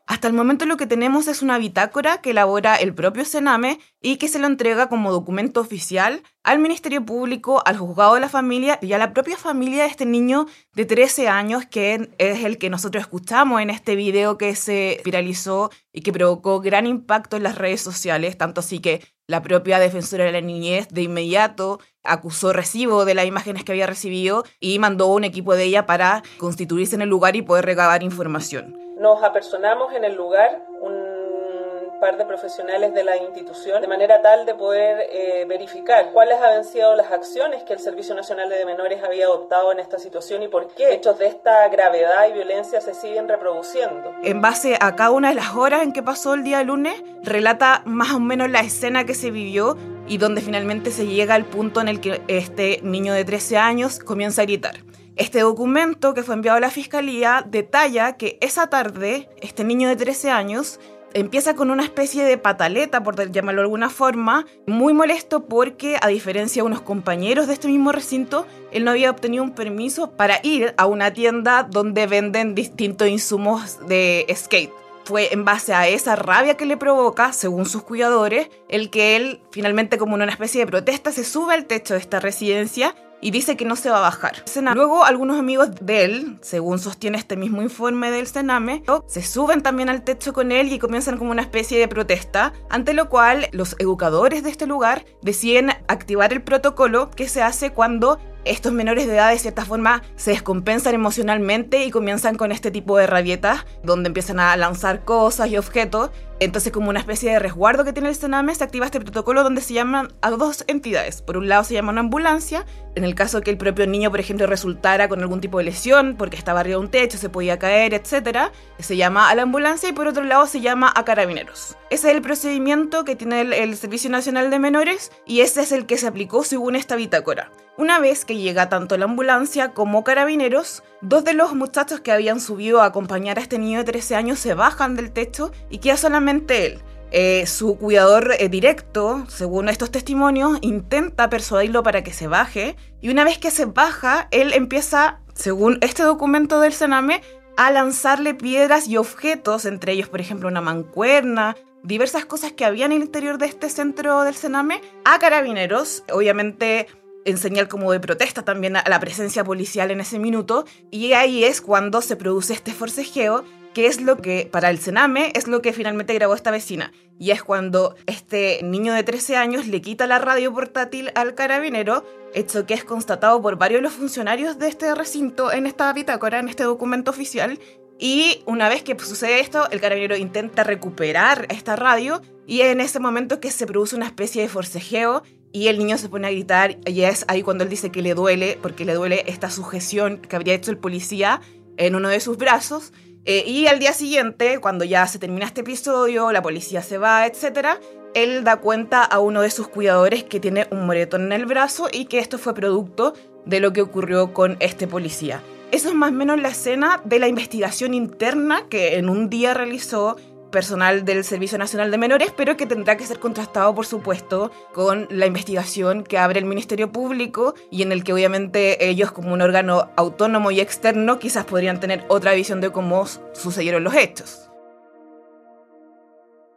Hasta 0.07 0.27
el 0.27 0.33
momento 0.33 0.67
lo 0.67 0.77
que 0.77 0.85
tenemos 0.85 1.27
es 1.27 1.41
una 1.41 1.57
bitácora 1.57 2.21
que 2.21 2.29
elabora 2.29 2.75
el 2.75 2.93
propio 2.93 3.25
Sename 3.25 3.79
y 3.99 4.17
que 4.17 4.27
se 4.27 4.37
lo 4.37 4.45
entrega 4.45 4.87
como 4.87 5.11
documento 5.11 5.61
oficial 5.61 6.21
al 6.43 6.59
Ministerio 6.59 7.03
Público, 7.03 7.63
al 7.65 7.77
juzgado 7.77 8.13
de 8.13 8.19
la 8.19 8.29
familia 8.29 8.77
y 8.83 8.93
a 8.93 8.99
la 8.99 9.13
propia 9.13 9.35
familia 9.35 9.81
de 9.83 9.89
este 9.89 10.05
niño 10.05 10.45
de 10.75 10.85
13 10.85 11.27
años 11.27 11.65
que 11.65 12.11
es 12.19 12.43
el 12.43 12.59
que 12.59 12.69
nosotros 12.69 13.01
escuchamos 13.01 13.61
en 13.61 13.71
este 13.71 13.95
video 13.95 14.37
que 14.37 14.55
se 14.55 15.01
viralizó 15.03 15.71
y 15.91 16.01
que 16.01 16.13
provocó 16.13 16.61
gran 16.61 16.85
impacto 16.85 17.35
en 17.35 17.43
las 17.43 17.57
redes 17.57 17.81
sociales, 17.81 18.37
tanto 18.37 18.59
así 18.59 18.77
que 18.77 19.01
la 19.25 19.41
propia 19.41 19.79
defensora 19.79 20.25
de 20.25 20.33
la 20.33 20.41
niñez 20.41 20.87
de 20.89 21.01
inmediato 21.01 21.79
acusó 22.03 22.53
recibo 22.53 23.05
de 23.05 23.15
las 23.15 23.25
imágenes 23.25 23.63
que 23.63 23.71
había 23.71 23.87
recibido 23.87 24.45
y 24.59 24.77
mandó 24.77 25.07
un 25.07 25.23
equipo 25.23 25.55
de 25.55 25.63
ella 25.63 25.87
para 25.87 26.21
constituirse 26.37 26.93
en 26.93 27.01
el 27.01 27.09
lugar 27.09 27.35
y 27.35 27.41
poder 27.41 27.65
recabar 27.65 28.03
información. 28.03 28.84
Nos 28.97 29.21
apersonamos 29.23 29.93
en 29.93 30.05
el 30.05 30.15
lugar, 30.15 30.65
un 30.79 31.99
par 31.99 32.17
de 32.17 32.25
profesionales 32.25 32.93
de 32.93 33.03
la 33.03 33.17
institución, 33.17 33.81
de 33.81 33.87
manera 33.87 34.21
tal 34.21 34.45
de 34.45 34.53
poder 34.53 35.09
eh, 35.11 35.45
verificar 35.47 36.11
cuáles 36.13 36.39
habían 36.41 36.63
sido 36.63 36.95
las 36.95 37.11
acciones 37.11 37.63
que 37.63 37.73
el 37.73 37.79
Servicio 37.79 38.15
Nacional 38.15 38.49
de 38.49 38.65
Menores 38.65 39.03
había 39.03 39.25
adoptado 39.25 39.73
en 39.73 39.79
esta 39.79 39.99
situación 39.99 40.43
y 40.43 40.47
por 40.47 40.67
qué 40.67 40.93
hechos 40.93 41.19
de 41.19 41.27
esta 41.27 41.67
gravedad 41.67 42.29
y 42.29 42.33
violencia 42.33 42.79
se 42.79 42.93
siguen 42.93 43.27
reproduciendo. 43.27 44.13
En 44.23 44.41
base 44.41 44.77
a 44.79 44.95
cada 44.95 45.11
una 45.11 45.29
de 45.29 45.35
las 45.35 45.55
horas 45.55 45.83
en 45.83 45.91
que 45.91 46.01
pasó 46.01 46.33
el 46.33 46.43
día 46.43 46.63
lunes, 46.63 47.01
relata 47.21 47.81
más 47.85 48.13
o 48.13 48.19
menos 48.21 48.49
la 48.49 48.61
escena 48.61 49.05
que 49.05 49.13
se 49.13 49.29
vivió 49.29 49.75
y 50.07 50.19
donde 50.19 50.39
finalmente 50.39 50.91
se 50.91 51.05
llega 51.05 51.35
al 51.35 51.45
punto 51.45 51.81
en 51.81 51.89
el 51.89 51.99
que 51.99 52.21
este 52.27 52.79
niño 52.81 53.13
de 53.13 53.25
13 53.25 53.57
años 53.57 53.99
comienza 53.99 54.43
a 54.43 54.45
gritar. 54.45 54.75
Este 55.15 55.39
documento 55.39 56.13
que 56.13 56.23
fue 56.23 56.35
enviado 56.35 56.57
a 56.57 56.61
la 56.61 56.69
fiscalía 56.69 57.45
detalla 57.47 58.17
que 58.17 58.37
esa 58.41 58.67
tarde 58.67 59.29
este 59.41 59.63
niño 59.63 59.87
de 59.87 59.95
13 59.95 60.29
años 60.29 60.77
empieza 61.13 61.55
con 61.55 61.71
una 61.71 61.83
especie 61.83 62.25
de 62.25 62.37
pataleta, 62.37 63.01
por 63.01 63.15
llamarlo 63.31 63.61
de 63.61 63.65
alguna 63.65 63.89
forma, 63.89 64.45
muy 64.67 64.93
molesto 64.93 65.45
porque, 65.45 65.97
a 66.01 66.09
diferencia 66.09 66.61
de 66.61 66.67
unos 66.67 66.81
compañeros 66.81 67.47
de 67.47 67.53
este 67.53 67.69
mismo 67.69 67.93
recinto, 67.93 68.45
él 68.73 68.83
no 68.83 68.91
había 68.91 69.09
obtenido 69.09 69.41
un 69.41 69.55
permiso 69.55 70.11
para 70.11 70.41
ir 70.43 70.73
a 70.75 70.85
una 70.85 71.13
tienda 71.13 71.63
donde 71.63 72.07
venden 72.07 72.53
distintos 72.53 73.07
insumos 73.07 73.87
de 73.87 74.25
skate. 74.35 74.73
Fue 75.05 75.31
en 75.31 75.45
base 75.45 75.73
a 75.73 75.87
esa 75.87 76.17
rabia 76.17 76.57
que 76.57 76.65
le 76.65 76.75
provoca, 76.75 77.31
según 77.31 77.65
sus 77.67 77.83
cuidadores, 77.83 78.49
el 78.67 78.89
que 78.89 79.15
él 79.15 79.39
finalmente 79.51 79.97
como 79.97 80.15
una 80.15 80.25
especie 80.25 80.65
de 80.65 80.67
protesta 80.67 81.13
se 81.13 81.23
sube 81.23 81.53
al 81.53 81.67
techo 81.67 81.93
de 81.93 82.01
esta 82.01 82.19
residencia 82.19 82.93
y 83.21 83.31
dice 83.31 83.57
que 83.57 83.65
no 83.65 83.75
se 83.75 83.89
va 83.89 83.97
a 83.97 84.01
bajar. 84.01 84.43
Luego 84.73 85.05
algunos 85.05 85.39
amigos 85.39 85.69
de 85.81 86.05
él, 86.05 86.37
según 86.41 86.79
sostiene 86.79 87.17
este 87.17 87.37
mismo 87.37 87.61
informe 87.61 88.11
del 88.11 88.27
Sename, 88.27 88.83
se 89.07 89.23
suben 89.23 89.61
también 89.61 89.89
al 89.89 90.03
techo 90.03 90.33
con 90.33 90.51
él 90.51 90.71
y 90.71 90.79
comienzan 90.79 91.17
como 91.17 91.31
una 91.31 91.41
especie 91.41 91.79
de 91.79 91.87
protesta, 91.87 92.53
ante 92.69 92.93
lo 92.93 93.09
cual 93.09 93.47
los 93.51 93.75
educadores 93.79 94.43
de 94.43 94.49
este 94.49 94.67
lugar 94.67 95.05
deciden 95.21 95.71
activar 95.87 96.33
el 96.33 96.43
protocolo 96.43 97.09
que 97.11 97.27
se 97.27 97.41
hace 97.41 97.71
cuando 97.71 98.19
estos 98.45 98.73
menores 98.73 99.07
de 99.07 99.15
edad 99.15 99.31
de 99.31 99.39
cierta 99.39 99.65
forma 99.65 100.03
se 100.15 100.31
descompensan 100.31 100.93
emocionalmente 100.93 101.83
y 101.83 101.91
comienzan 101.91 102.35
con 102.35 102.51
este 102.51 102.71
tipo 102.71 102.97
de 102.97 103.07
rabietas 103.07 103.65
donde 103.83 104.07
empiezan 104.07 104.39
a 104.39 104.55
lanzar 104.55 105.03
cosas 105.03 105.49
y 105.49 105.57
objetos. 105.57 106.11
Entonces 106.39 106.71
como 106.71 106.89
una 106.89 106.99
especie 106.99 107.31
de 107.31 107.39
resguardo 107.39 107.85
que 107.85 107.93
tiene 107.93 108.09
el 108.09 108.15
Sename 108.15 108.53
se 108.53 108.63
activa 108.63 108.85
este 108.85 108.99
protocolo 108.99 109.41
donde 109.41 109.61
se 109.61 109.73
llaman 109.73 110.13
a 110.21 110.29
dos 110.31 110.65
entidades. 110.67 111.21
Por 111.21 111.37
un 111.37 111.47
lado 111.47 111.63
se 111.63 111.73
llama 111.73 111.91
una 111.91 112.01
ambulancia, 112.01 112.65
en 112.95 113.03
el 113.03 113.15
caso 113.15 113.41
que 113.41 113.51
el 113.51 113.57
propio 113.57 113.87
niño 113.87 114.11
por 114.11 114.19
ejemplo 114.19 114.45
resultara 114.45 115.07
con 115.07 115.21
algún 115.21 115.41
tipo 115.41 115.57
de 115.57 115.63
lesión 115.63 116.15
porque 116.17 116.37
estaba 116.37 116.59
arriba 116.59 116.77
de 116.77 116.85
un 116.85 116.91
techo, 116.91 117.17
se 117.17 117.29
podía 117.29 117.57
caer, 117.57 117.93
etc. 117.93 118.51
Se 118.79 118.97
llama 118.97 119.29
a 119.29 119.35
la 119.35 119.43
ambulancia 119.43 119.89
y 119.89 119.93
por 119.93 120.07
otro 120.07 120.23
lado 120.23 120.45
se 120.45 120.61
llama 120.61 120.91
a 120.93 121.05
carabineros. 121.05 121.77
Ese 121.89 122.09
es 122.09 122.15
el 122.15 122.21
procedimiento 122.21 123.05
que 123.05 123.15
tiene 123.15 123.41
el, 123.41 123.53
el 123.53 123.75
Servicio 123.77 124.09
Nacional 124.09 124.49
de 124.49 124.59
Menores 124.59 125.11
y 125.25 125.39
ese 125.39 125.61
es 125.61 125.71
el 125.71 125.85
que 125.85 125.97
se 125.97 126.07
aplicó 126.07 126.43
según 126.43 126.75
esta 126.75 126.95
bitácora. 126.95 127.49
Una 127.77 127.99
vez 127.99 128.23
que 128.23 128.37
llega 128.37 128.69
tanto 128.69 128.97
la 128.97 129.03
ambulancia 129.03 129.73
como 129.73 130.05
carabineros, 130.05 130.81
dos 131.01 131.25
de 131.25 131.33
los 131.33 131.53
muchachos 131.55 131.99
que 131.99 132.13
habían 132.13 132.39
subido 132.39 132.81
a 132.81 132.85
acompañar 132.85 133.37
a 133.37 133.41
este 133.41 133.59
niño 133.59 133.79
de 133.79 133.91
13 133.91 134.15
años 134.15 134.39
se 134.39 134.53
bajan 134.53 134.95
del 134.95 135.11
techo 135.11 135.51
y 135.69 135.79
queda 135.79 135.97
solamente 135.97 136.65
él. 136.65 136.81
Eh, 137.11 137.45
su 137.47 137.77
cuidador 137.77 138.31
eh, 138.39 138.47
directo, 138.47 139.25
según 139.27 139.67
estos 139.67 139.91
testimonios, 139.91 140.57
intenta 140.61 141.29
persuadirlo 141.29 141.83
para 141.83 142.01
que 142.01 142.13
se 142.13 142.27
baje 142.27 142.77
y 143.01 143.09
una 143.09 143.25
vez 143.25 143.39
que 143.39 143.51
se 143.51 143.65
baja, 143.65 144.29
él 144.31 144.53
empieza, 144.53 145.19
según 145.33 145.77
este 145.81 146.03
documento 146.03 146.61
del 146.61 146.71
Sename, 146.71 147.21
a 147.57 147.71
lanzarle 147.71 148.33
piedras 148.33 148.87
y 148.87 148.95
objetos, 148.95 149.65
entre 149.65 149.91
ellos, 149.91 150.07
por 150.07 150.21
ejemplo, 150.21 150.47
una 150.47 150.61
mancuerna, 150.61 151.57
diversas 151.83 152.25
cosas 152.25 152.53
que 152.53 152.65
había 152.65 152.85
en 152.85 152.93
el 152.93 153.01
interior 153.01 153.37
de 153.37 153.47
este 153.47 153.69
centro 153.69 154.23
del 154.23 154.35
Sename, 154.35 154.81
a 155.03 155.19
carabineros, 155.19 156.03
obviamente 156.11 156.87
en 157.25 157.37
señal 157.37 157.67
como 157.67 157.91
de 157.91 157.99
protesta 157.99 158.43
también 158.43 158.77
a 158.77 158.83
la 158.87 158.99
presencia 158.99 159.43
policial 159.43 159.91
en 159.91 159.99
ese 159.99 160.19
minuto, 160.19 160.65
y 160.91 161.13
ahí 161.13 161.43
es 161.43 161.61
cuando 161.61 162.01
se 162.01 162.15
produce 162.15 162.53
este 162.53 162.73
forcejeo 162.73 163.43
qué 163.75 163.87
es 163.87 163.99
lo 163.99 164.17
que, 164.17 164.47
para 164.49 164.69
el 164.69 164.79
Sename, 164.79 165.33
es 165.35 165.47
lo 165.47 165.61
que 165.61 165.73
finalmente 165.73 166.13
grabó 166.13 166.33
esta 166.33 166.49
vecina. 166.49 166.93
Y 167.19 167.31
es 167.31 167.43
cuando 167.43 167.95
este 168.07 168.61
niño 168.63 168.93
de 168.93 169.03
13 169.03 169.35
años 169.35 169.67
le 169.67 169.81
quita 169.81 170.07
la 170.07 170.17
radio 170.17 170.53
portátil 170.53 171.11
al 171.13 171.35
carabinero, 171.35 172.05
hecho 172.33 172.65
que 172.65 172.73
es 172.73 172.85
constatado 172.85 173.41
por 173.41 173.57
varios 173.57 173.79
de 173.79 173.83
los 173.83 173.93
funcionarios 173.93 174.57
de 174.59 174.69
este 174.69 174.95
recinto 174.95 175.51
en 175.51 175.67
esta 175.67 175.91
bitácora, 175.91 176.39
en 176.39 176.47
este 176.47 176.63
documento 176.63 177.11
oficial. 177.11 177.59
Y 177.97 178.43
una 178.45 178.67
vez 178.67 178.83
que 178.83 178.97
sucede 178.99 179.39
esto, 179.39 179.69
el 179.71 179.79
carabinero 179.79 180.17
intenta 180.17 180.63
recuperar 180.63 181.47
esta 181.49 181.75
radio 181.75 182.21
y 182.45 182.61
en 182.61 182.81
ese 182.81 182.99
momento 182.99 183.39
que 183.39 183.51
se 183.51 183.65
produce 183.65 183.95
una 183.95 184.05
especie 184.05 184.41
de 184.41 184.49
forcejeo 184.49 185.23
y 185.51 185.67
el 185.67 185.77
niño 185.77 185.97
se 185.97 186.09
pone 186.09 186.27
a 186.27 186.31
gritar 186.31 186.77
y 186.85 187.03
es 187.03 187.23
ahí 187.29 187.41
cuando 187.41 187.63
él 187.63 187.69
dice 187.69 187.91
que 187.91 188.01
le 188.01 188.13
duele, 188.13 188.59
porque 188.61 188.83
le 188.83 188.93
duele 188.93 189.23
esta 189.27 189.49
sujeción 189.49 190.17
que 190.17 190.35
habría 190.35 190.53
hecho 190.53 190.71
el 190.71 190.77
policía 190.77 191.39
en 191.77 191.95
uno 191.95 192.09
de 192.09 192.19
sus 192.19 192.37
brazos. 192.37 192.91
Eh, 193.23 193.43
y 193.47 193.67
al 193.67 193.79
día 193.79 193.93
siguiente, 193.93 194.59
cuando 194.59 194.83
ya 194.83 195.07
se 195.07 195.17
termina 195.17 195.45
este 195.45 195.61
episodio, 195.61 196.31
la 196.33 196.41
policía 196.41 196.83
se 196.83 196.97
va, 196.97 197.25
etc., 197.25 197.79
él 198.13 198.43
da 198.43 198.57
cuenta 198.57 199.03
a 199.03 199.19
uno 199.19 199.41
de 199.41 199.49
sus 199.49 199.67
cuidadores 199.67 200.23
que 200.23 200.39
tiene 200.39 200.67
un 200.71 200.85
moretón 200.85 201.23
en 201.23 201.31
el 201.31 201.45
brazo 201.45 201.89
y 201.91 202.05
que 202.05 202.19
esto 202.19 202.37
fue 202.37 202.53
producto 202.53 203.13
de 203.45 203.59
lo 203.59 203.73
que 203.73 203.81
ocurrió 203.81 204.33
con 204.33 204.57
este 204.59 204.87
policía. 204.87 205.41
Eso 205.71 205.89
es 205.89 205.95
más 205.95 206.11
o 206.11 206.13
menos 206.13 206.39
la 206.39 206.49
escena 206.49 207.01
de 207.03 207.19
la 207.19 207.27
investigación 207.27 207.93
interna 207.93 208.67
que 208.69 208.97
en 208.97 209.09
un 209.09 209.29
día 209.29 209.53
realizó 209.53 210.15
personal 210.51 211.03
del 211.03 211.25
Servicio 211.25 211.57
Nacional 211.57 211.91
de 211.91 211.97
Menores, 211.97 212.31
pero 212.35 212.55
que 212.55 212.65
tendrá 212.65 212.95
que 212.95 213.05
ser 213.05 213.19
contrastado, 213.19 213.75
por 213.75 213.85
supuesto, 213.85 214.51
con 214.73 215.05
la 215.09 215.25
investigación 215.25 216.03
que 216.03 216.17
abre 216.17 216.39
el 216.39 216.45
Ministerio 216.45 216.93
Público 216.93 217.55
y 217.69 217.81
en 217.81 217.91
el 217.91 218.05
que 218.05 218.13
obviamente 218.13 218.87
ellos 218.87 219.11
como 219.11 219.33
un 219.33 219.41
órgano 219.41 219.89
autónomo 219.97 220.51
y 220.51 220.61
externo 220.61 221.19
quizás 221.19 221.43
podrían 221.43 221.81
tener 221.81 222.05
otra 222.07 222.33
visión 222.33 222.61
de 222.61 222.71
cómo 222.71 223.05
sucedieron 223.33 223.83
los 223.83 223.95
hechos. 223.95 224.49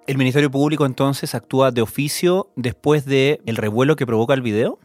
¿El 0.07 0.17
Ministerio 0.17 0.50
Público 0.50 0.87
entonces 0.87 1.35
actúa 1.35 1.73
de 1.73 1.83
oficio 1.83 2.53
después 2.55 3.05
del 3.05 3.41
el 3.47 3.57
revuelo 3.57 3.97
que 3.97 4.07
provoca 4.07 4.33
el 4.33 4.43
video? 4.43 4.79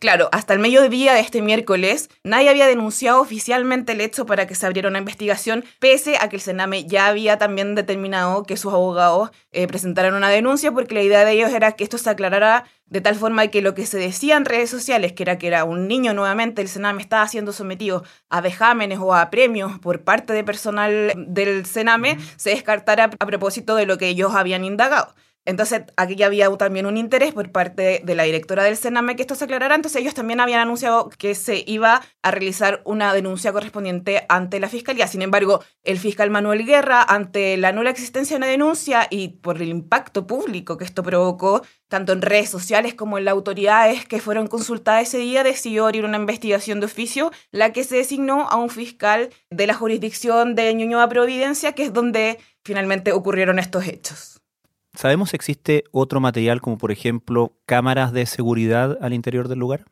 Claro, 0.00 0.30
hasta 0.32 0.54
el 0.54 0.60
mediodía 0.60 1.12
de 1.12 1.20
este 1.20 1.42
miércoles 1.42 2.08
nadie 2.24 2.48
había 2.48 2.66
denunciado 2.66 3.20
oficialmente 3.20 3.92
el 3.92 4.00
hecho 4.00 4.24
para 4.24 4.46
que 4.46 4.54
se 4.54 4.64
abriera 4.64 4.88
una 4.88 4.98
investigación, 4.98 5.62
pese 5.78 6.16
a 6.18 6.30
que 6.30 6.36
el 6.36 6.42
Sename 6.42 6.86
ya 6.86 7.08
había 7.08 7.36
también 7.36 7.74
determinado 7.74 8.44
que 8.44 8.56
sus 8.56 8.72
abogados 8.72 9.30
eh, 9.52 9.66
presentaran 9.66 10.14
una 10.14 10.30
denuncia, 10.30 10.72
porque 10.72 10.94
la 10.94 11.02
idea 11.02 11.26
de 11.26 11.32
ellos 11.32 11.52
era 11.52 11.72
que 11.72 11.84
esto 11.84 11.98
se 11.98 12.08
aclarara 12.08 12.64
de 12.86 13.02
tal 13.02 13.14
forma 13.14 13.48
que 13.48 13.60
lo 13.60 13.74
que 13.74 13.84
se 13.84 13.98
decía 13.98 14.38
en 14.38 14.46
redes 14.46 14.70
sociales, 14.70 15.12
que 15.12 15.22
era 15.22 15.36
que 15.36 15.48
era 15.48 15.64
un 15.64 15.86
niño 15.86 16.14
nuevamente, 16.14 16.62
el 16.62 16.68
Sename 16.68 17.02
estaba 17.02 17.28
siendo 17.28 17.52
sometido 17.52 18.02
a 18.30 18.40
vejámenes 18.40 19.00
o 19.02 19.14
a 19.14 19.28
premios 19.28 19.78
por 19.80 20.00
parte 20.02 20.32
de 20.32 20.42
personal 20.42 21.12
del 21.14 21.66
Sename, 21.66 22.16
se 22.36 22.50
descartara 22.50 23.10
a 23.18 23.26
propósito 23.26 23.76
de 23.76 23.84
lo 23.84 23.98
que 23.98 24.08
ellos 24.08 24.34
habían 24.34 24.64
indagado. 24.64 25.14
Entonces, 25.50 25.82
aquí 25.96 26.14
ya 26.14 26.26
había 26.26 26.48
también 26.56 26.86
un 26.86 26.96
interés 26.96 27.32
por 27.32 27.50
parte 27.50 28.00
de 28.04 28.14
la 28.14 28.22
directora 28.22 28.62
del 28.62 28.76
Sename 28.76 29.16
que 29.16 29.22
esto 29.22 29.34
se 29.34 29.44
aclarara. 29.44 29.74
Entonces, 29.74 30.00
ellos 30.00 30.14
también 30.14 30.38
habían 30.38 30.60
anunciado 30.60 31.08
que 31.08 31.34
se 31.34 31.64
iba 31.66 32.02
a 32.22 32.30
realizar 32.30 32.82
una 32.84 33.12
denuncia 33.12 33.52
correspondiente 33.52 34.24
ante 34.28 34.60
la 34.60 34.68
fiscalía. 34.68 35.08
Sin 35.08 35.22
embargo, 35.22 35.62
el 35.82 35.98
fiscal 35.98 36.30
Manuel 36.30 36.64
Guerra, 36.64 37.02
ante 37.02 37.56
la 37.56 37.72
nula 37.72 37.90
existencia 37.90 38.34
de 38.34 38.38
una 38.38 38.46
denuncia 38.46 39.08
y 39.10 39.28
por 39.28 39.60
el 39.60 39.68
impacto 39.68 40.26
público 40.26 40.76
que 40.78 40.84
esto 40.84 41.02
provocó, 41.02 41.62
tanto 41.88 42.12
en 42.12 42.22
redes 42.22 42.48
sociales 42.48 42.94
como 42.94 43.18
en 43.18 43.24
las 43.24 43.32
autoridades 43.32 44.06
que 44.06 44.20
fueron 44.20 44.46
consultadas 44.46 45.08
ese 45.08 45.18
día, 45.18 45.42
decidió 45.42 45.86
abrir 45.86 46.04
una 46.04 46.18
investigación 46.18 46.78
de 46.78 46.86
oficio, 46.86 47.32
la 47.50 47.72
que 47.72 47.82
se 47.82 47.96
designó 47.96 48.48
a 48.48 48.56
un 48.56 48.70
fiscal 48.70 49.30
de 49.50 49.66
la 49.66 49.74
jurisdicción 49.74 50.54
de 50.54 50.72
Ñuñoa 50.74 51.08
Providencia, 51.08 51.72
que 51.72 51.82
es 51.82 51.92
donde 51.92 52.38
finalmente 52.62 53.10
ocurrieron 53.12 53.58
estos 53.58 53.86
hechos. 53.88 54.39
¿Sabemos 54.94 55.30
si 55.30 55.36
existe 55.36 55.84
otro 55.92 56.20
material 56.20 56.60
como 56.60 56.76
por 56.78 56.92
ejemplo 56.92 57.56
cámaras 57.66 58.12
de 58.12 58.26
seguridad 58.26 58.98
al 59.00 59.12
interior 59.12 59.48
del 59.48 59.60
lugar? 59.60 59.86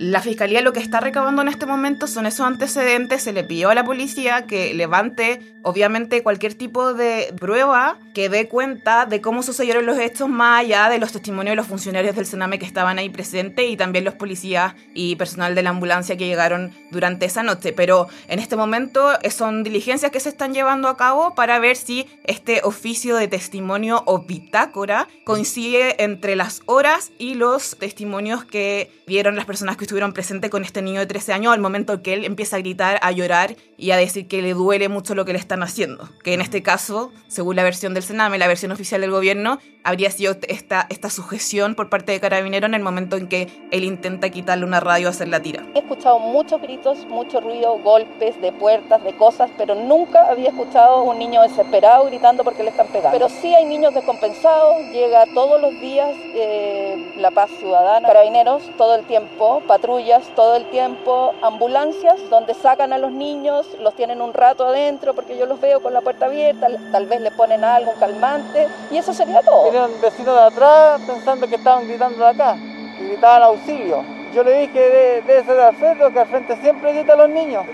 La 0.00 0.22
fiscalía 0.22 0.62
lo 0.62 0.72
que 0.72 0.80
está 0.80 0.98
recabando 0.98 1.42
en 1.42 1.48
este 1.48 1.66
momento 1.66 2.06
son 2.06 2.24
esos 2.24 2.46
antecedentes. 2.46 3.20
Se 3.20 3.34
le 3.34 3.44
pidió 3.44 3.68
a 3.68 3.74
la 3.74 3.84
policía 3.84 4.46
que 4.46 4.72
levante, 4.72 5.40
obviamente, 5.62 6.22
cualquier 6.22 6.54
tipo 6.54 6.94
de 6.94 7.34
prueba 7.38 7.98
que 8.14 8.30
dé 8.30 8.48
cuenta 8.48 9.04
de 9.04 9.20
cómo 9.20 9.42
sucedieron 9.42 9.84
los 9.84 9.98
hechos, 9.98 10.26
más 10.30 10.60
allá 10.60 10.88
de 10.88 10.98
los 10.98 11.12
testimonios 11.12 11.52
de 11.52 11.56
los 11.56 11.66
funcionarios 11.66 12.16
del 12.16 12.24
Sename 12.24 12.58
que 12.58 12.64
estaban 12.64 12.98
ahí 12.98 13.10
presentes 13.10 13.68
y 13.68 13.76
también 13.76 14.06
los 14.06 14.14
policías 14.14 14.74
y 14.94 15.16
personal 15.16 15.54
de 15.54 15.62
la 15.62 15.68
ambulancia 15.68 16.16
que 16.16 16.26
llegaron 16.26 16.72
durante 16.90 17.26
esa 17.26 17.42
noche. 17.42 17.74
Pero 17.74 18.08
en 18.28 18.38
este 18.38 18.56
momento 18.56 19.06
son 19.28 19.64
diligencias 19.64 20.10
que 20.10 20.20
se 20.20 20.30
están 20.30 20.54
llevando 20.54 20.88
a 20.88 20.96
cabo 20.96 21.34
para 21.34 21.58
ver 21.58 21.76
si 21.76 22.06
este 22.24 22.62
oficio 22.64 23.16
de 23.16 23.28
testimonio 23.28 24.02
o 24.06 24.20
bitácora 24.20 25.08
coincide 25.26 26.02
entre 26.02 26.36
las 26.36 26.62
horas 26.64 27.12
y 27.18 27.34
los 27.34 27.76
testimonios 27.76 28.46
que 28.46 28.90
vieron 29.06 29.36
las 29.36 29.44
personas 29.44 29.76
que 29.76 29.89
estuvieron 29.90 30.12
presentes 30.12 30.50
con 30.50 30.62
este 30.62 30.82
niño 30.82 31.00
de 31.00 31.06
13 31.06 31.32
años 31.32 31.52
al 31.52 31.58
momento 31.58 32.00
que 32.00 32.14
él 32.14 32.24
empieza 32.24 32.54
a 32.54 32.60
gritar, 32.60 33.00
a 33.02 33.10
llorar 33.10 33.56
y 33.76 33.90
a 33.90 33.96
decir 33.96 34.28
que 34.28 34.40
le 34.40 34.54
duele 34.54 34.88
mucho 34.88 35.16
lo 35.16 35.24
que 35.24 35.32
le 35.32 35.40
están 35.40 35.64
haciendo. 35.64 36.08
Que 36.22 36.32
en 36.32 36.40
este 36.40 36.62
caso, 36.62 37.10
según 37.26 37.56
la 37.56 37.64
versión 37.64 37.92
del 37.92 38.04
Sename, 38.04 38.38
la 38.38 38.46
versión 38.46 38.70
oficial 38.70 39.00
del 39.00 39.10
gobierno, 39.10 39.58
habría 39.82 40.10
sido 40.10 40.36
esta, 40.48 40.86
esta 40.90 41.10
sujeción 41.10 41.74
por 41.74 41.88
parte 41.88 42.12
de 42.12 42.20
Carabinero 42.20 42.66
en 42.66 42.74
el 42.74 42.82
momento 42.82 43.16
en 43.16 43.28
que 43.28 43.48
él 43.70 43.84
intenta 43.84 44.28
quitarle 44.30 44.64
una 44.64 44.78
radio 44.78 45.08
a 45.08 45.10
hacer 45.10 45.28
la 45.28 45.40
tira. 45.40 45.64
He 45.74 45.78
escuchado 45.78 46.18
muchos 46.18 46.60
gritos, 46.60 47.06
mucho 47.06 47.40
ruido, 47.40 47.78
golpes 47.78 48.40
de 48.40 48.52
puertas, 48.52 49.02
de 49.02 49.16
cosas, 49.16 49.50
pero 49.56 49.74
nunca 49.74 50.28
había 50.30 50.50
escuchado 50.50 51.02
un 51.02 51.18
niño 51.18 51.42
desesperado 51.42 52.06
gritando 52.06 52.44
porque 52.44 52.62
le 52.62 52.70
están 52.70 52.86
pegando. 52.88 53.10
Pero 53.12 53.28
sí 53.28 53.54
hay 53.54 53.64
niños 53.64 53.94
descompensados, 53.94 54.82
llega 54.92 55.24
todos 55.34 55.60
los 55.60 55.72
días 55.80 56.10
eh, 56.34 57.12
la 57.16 57.30
paz 57.30 57.50
ciudadana, 57.58 58.06
carabineros 58.06 58.62
todo 58.76 58.94
el 58.96 59.04
tiempo, 59.06 59.62
patrullas 59.80 60.22
todo 60.36 60.56
el 60.56 60.68
tiempo, 60.68 61.32
ambulancias 61.40 62.16
donde 62.28 62.52
sacan 62.52 62.92
a 62.92 62.98
los 62.98 63.10
niños, 63.12 63.66
los 63.80 63.94
tienen 63.94 64.20
un 64.20 64.34
rato 64.34 64.66
adentro 64.66 65.14
porque 65.14 65.38
yo 65.38 65.46
los 65.46 65.58
veo 65.58 65.80
con 65.80 65.94
la 65.94 66.02
puerta 66.02 66.26
abierta, 66.26 66.66
tal 66.92 67.06
vez 67.06 67.22
le 67.22 67.30
ponen 67.30 67.64
algo, 67.64 67.94
calmante 67.98 68.68
y 68.90 68.98
eso 68.98 69.14
sería 69.14 69.40
todo. 69.40 69.64
Vinieron 69.64 69.92
vecinos 70.02 70.34
de 70.34 70.42
atrás 70.42 71.00
pensando 71.06 71.48
que 71.48 71.54
estaban 71.54 71.88
gritando 71.88 72.18
de 72.18 72.26
acá, 72.26 72.56
que 72.98 73.04
gritaban 73.06 73.42
auxilio. 73.42 74.04
Yo 74.34 74.44
le 74.44 74.60
dije 74.60 74.78
de, 74.78 75.22
debe 75.22 75.44
ser 75.44 75.58
al 75.58 75.74
frente, 75.74 76.12
que 76.12 76.20
al 76.20 76.28
frente 76.28 76.56
siempre 76.56 76.92
grita 76.92 77.14
a 77.14 77.16
los 77.16 77.30
niños. 77.30 77.64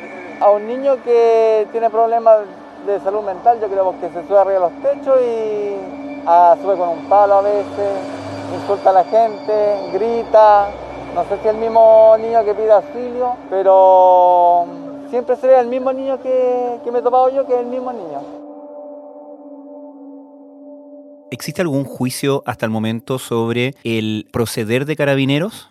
A 0.40 0.50
un 0.50 0.68
niño 0.68 1.02
que 1.02 1.66
tiene 1.72 1.90
problemas 1.90 2.38
de 2.86 3.00
salud 3.00 3.22
mental, 3.22 3.58
yo 3.60 3.66
creo 3.66 3.94
que 4.00 4.08
se 4.10 4.28
sube 4.28 4.38
arriba 4.38 4.54
de 4.54 4.60
los 4.60 4.72
techos 4.80 5.20
y 5.22 5.74
ah, 6.24 6.56
sube 6.62 6.76
con 6.76 6.88
un 6.90 7.08
palo 7.08 7.34
a 7.34 7.42
veces, 7.42 7.90
insulta 8.54 8.90
a 8.90 8.92
la 8.92 9.04
gente, 9.04 9.90
grita, 9.92 10.68
no 11.16 11.24
sé 11.24 11.38
si 11.40 11.48
es 11.48 11.54
el 11.54 11.60
mismo 11.60 12.14
niño 12.20 12.44
que 12.44 12.52
pide 12.52 12.70
auxilio, 12.70 13.36
pero 13.48 14.66
siempre 15.08 15.34
se 15.36 15.46
ve 15.46 15.58
el 15.58 15.66
mismo 15.66 15.90
niño 15.90 16.22
que, 16.22 16.78
que 16.84 16.92
me 16.92 16.98
he 16.98 17.02
topado 17.02 17.34
yo, 17.34 17.46
que 17.46 17.54
es 17.54 17.60
el 17.60 17.66
mismo 17.66 17.90
niño. 17.90 18.20
¿Existe 21.30 21.62
algún 21.62 21.84
juicio 21.84 22.42
hasta 22.44 22.66
el 22.66 22.70
momento 22.70 23.18
sobre 23.18 23.74
el 23.82 24.28
proceder 24.30 24.84
de 24.84 24.94
carabineros? 24.94 25.70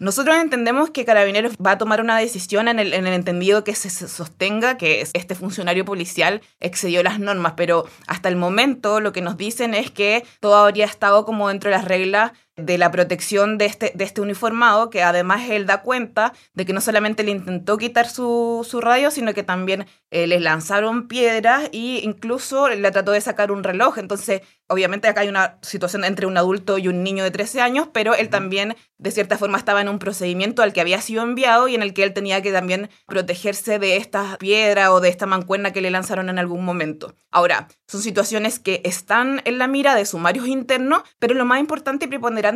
Nosotros 0.00 0.36
entendemos 0.36 0.90
que 0.90 1.04
Carabineros 1.04 1.54
va 1.54 1.72
a 1.72 1.78
tomar 1.78 2.00
una 2.00 2.16
decisión 2.16 2.68
en 2.68 2.78
el, 2.78 2.94
en 2.94 3.08
el, 3.08 3.14
entendido 3.14 3.64
que 3.64 3.74
se 3.74 3.90
sostenga 3.90 4.76
que 4.76 5.04
este 5.12 5.34
funcionario 5.34 5.84
policial 5.84 6.40
excedió 6.60 7.02
las 7.02 7.18
normas, 7.18 7.54
pero 7.56 7.84
hasta 8.06 8.28
el 8.28 8.36
momento 8.36 9.00
lo 9.00 9.12
que 9.12 9.22
nos 9.22 9.36
dicen 9.36 9.74
es 9.74 9.90
que 9.90 10.24
todo 10.38 10.54
habría 10.54 10.84
estado 10.84 11.24
como 11.24 11.48
dentro 11.48 11.70
de 11.70 11.76
las 11.76 11.84
reglas 11.84 12.30
de 12.58 12.76
la 12.76 12.90
protección 12.90 13.56
de 13.56 13.66
este, 13.66 13.92
de 13.94 14.04
este 14.04 14.20
uniformado, 14.20 14.90
que 14.90 15.02
además 15.02 15.48
él 15.48 15.64
da 15.64 15.82
cuenta 15.82 16.32
de 16.54 16.66
que 16.66 16.72
no 16.72 16.80
solamente 16.80 17.22
le 17.22 17.30
intentó 17.30 17.78
quitar 17.78 18.08
su, 18.08 18.66
su 18.68 18.80
radio, 18.80 19.10
sino 19.10 19.32
que 19.32 19.44
también 19.44 19.86
eh, 20.10 20.26
les 20.26 20.42
lanzaron 20.42 21.06
piedras 21.06 21.68
e 21.72 22.00
incluso 22.02 22.68
le 22.68 22.90
trató 22.90 23.12
de 23.12 23.20
sacar 23.20 23.52
un 23.52 23.62
reloj. 23.62 23.98
Entonces, 23.98 24.42
obviamente 24.66 25.06
acá 25.06 25.20
hay 25.20 25.28
una 25.28 25.58
situación 25.62 26.04
entre 26.04 26.26
un 26.26 26.36
adulto 26.36 26.78
y 26.78 26.88
un 26.88 27.02
niño 27.02 27.22
de 27.24 27.30
13 27.30 27.60
años, 27.60 27.88
pero 27.92 28.14
él 28.14 28.28
también, 28.28 28.76
de 28.98 29.10
cierta 29.12 29.38
forma, 29.38 29.58
estaba 29.58 29.80
en 29.80 29.88
un 29.88 29.98
procedimiento 29.98 30.62
al 30.62 30.72
que 30.72 30.80
había 30.80 31.00
sido 31.00 31.22
enviado 31.22 31.68
y 31.68 31.74
en 31.74 31.82
el 31.82 31.94
que 31.94 32.02
él 32.02 32.12
tenía 32.12 32.42
que 32.42 32.52
también 32.52 32.90
protegerse 33.06 33.78
de 33.78 33.96
esta 33.96 34.36
piedra 34.38 34.92
o 34.92 35.00
de 35.00 35.10
esta 35.10 35.26
mancuerna 35.26 35.72
que 35.72 35.80
le 35.80 35.90
lanzaron 35.90 36.28
en 36.28 36.38
algún 36.38 36.64
momento. 36.64 37.14
Ahora, 37.30 37.68
son 37.86 38.00
situaciones 38.00 38.58
que 38.58 38.80
están 38.84 39.42
en 39.44 39.58
la 39.58 39.68
mira 39.68 39.94
de 39.94 40.06
sumarios 40.06 40.48
internos, 40.48 41.02
pero 41.18 41.34
lo 41.34 41.44
más 41.44 41.60
importante 41.60 42.06
y 42.06 42.08
preponderante 42.08 42.47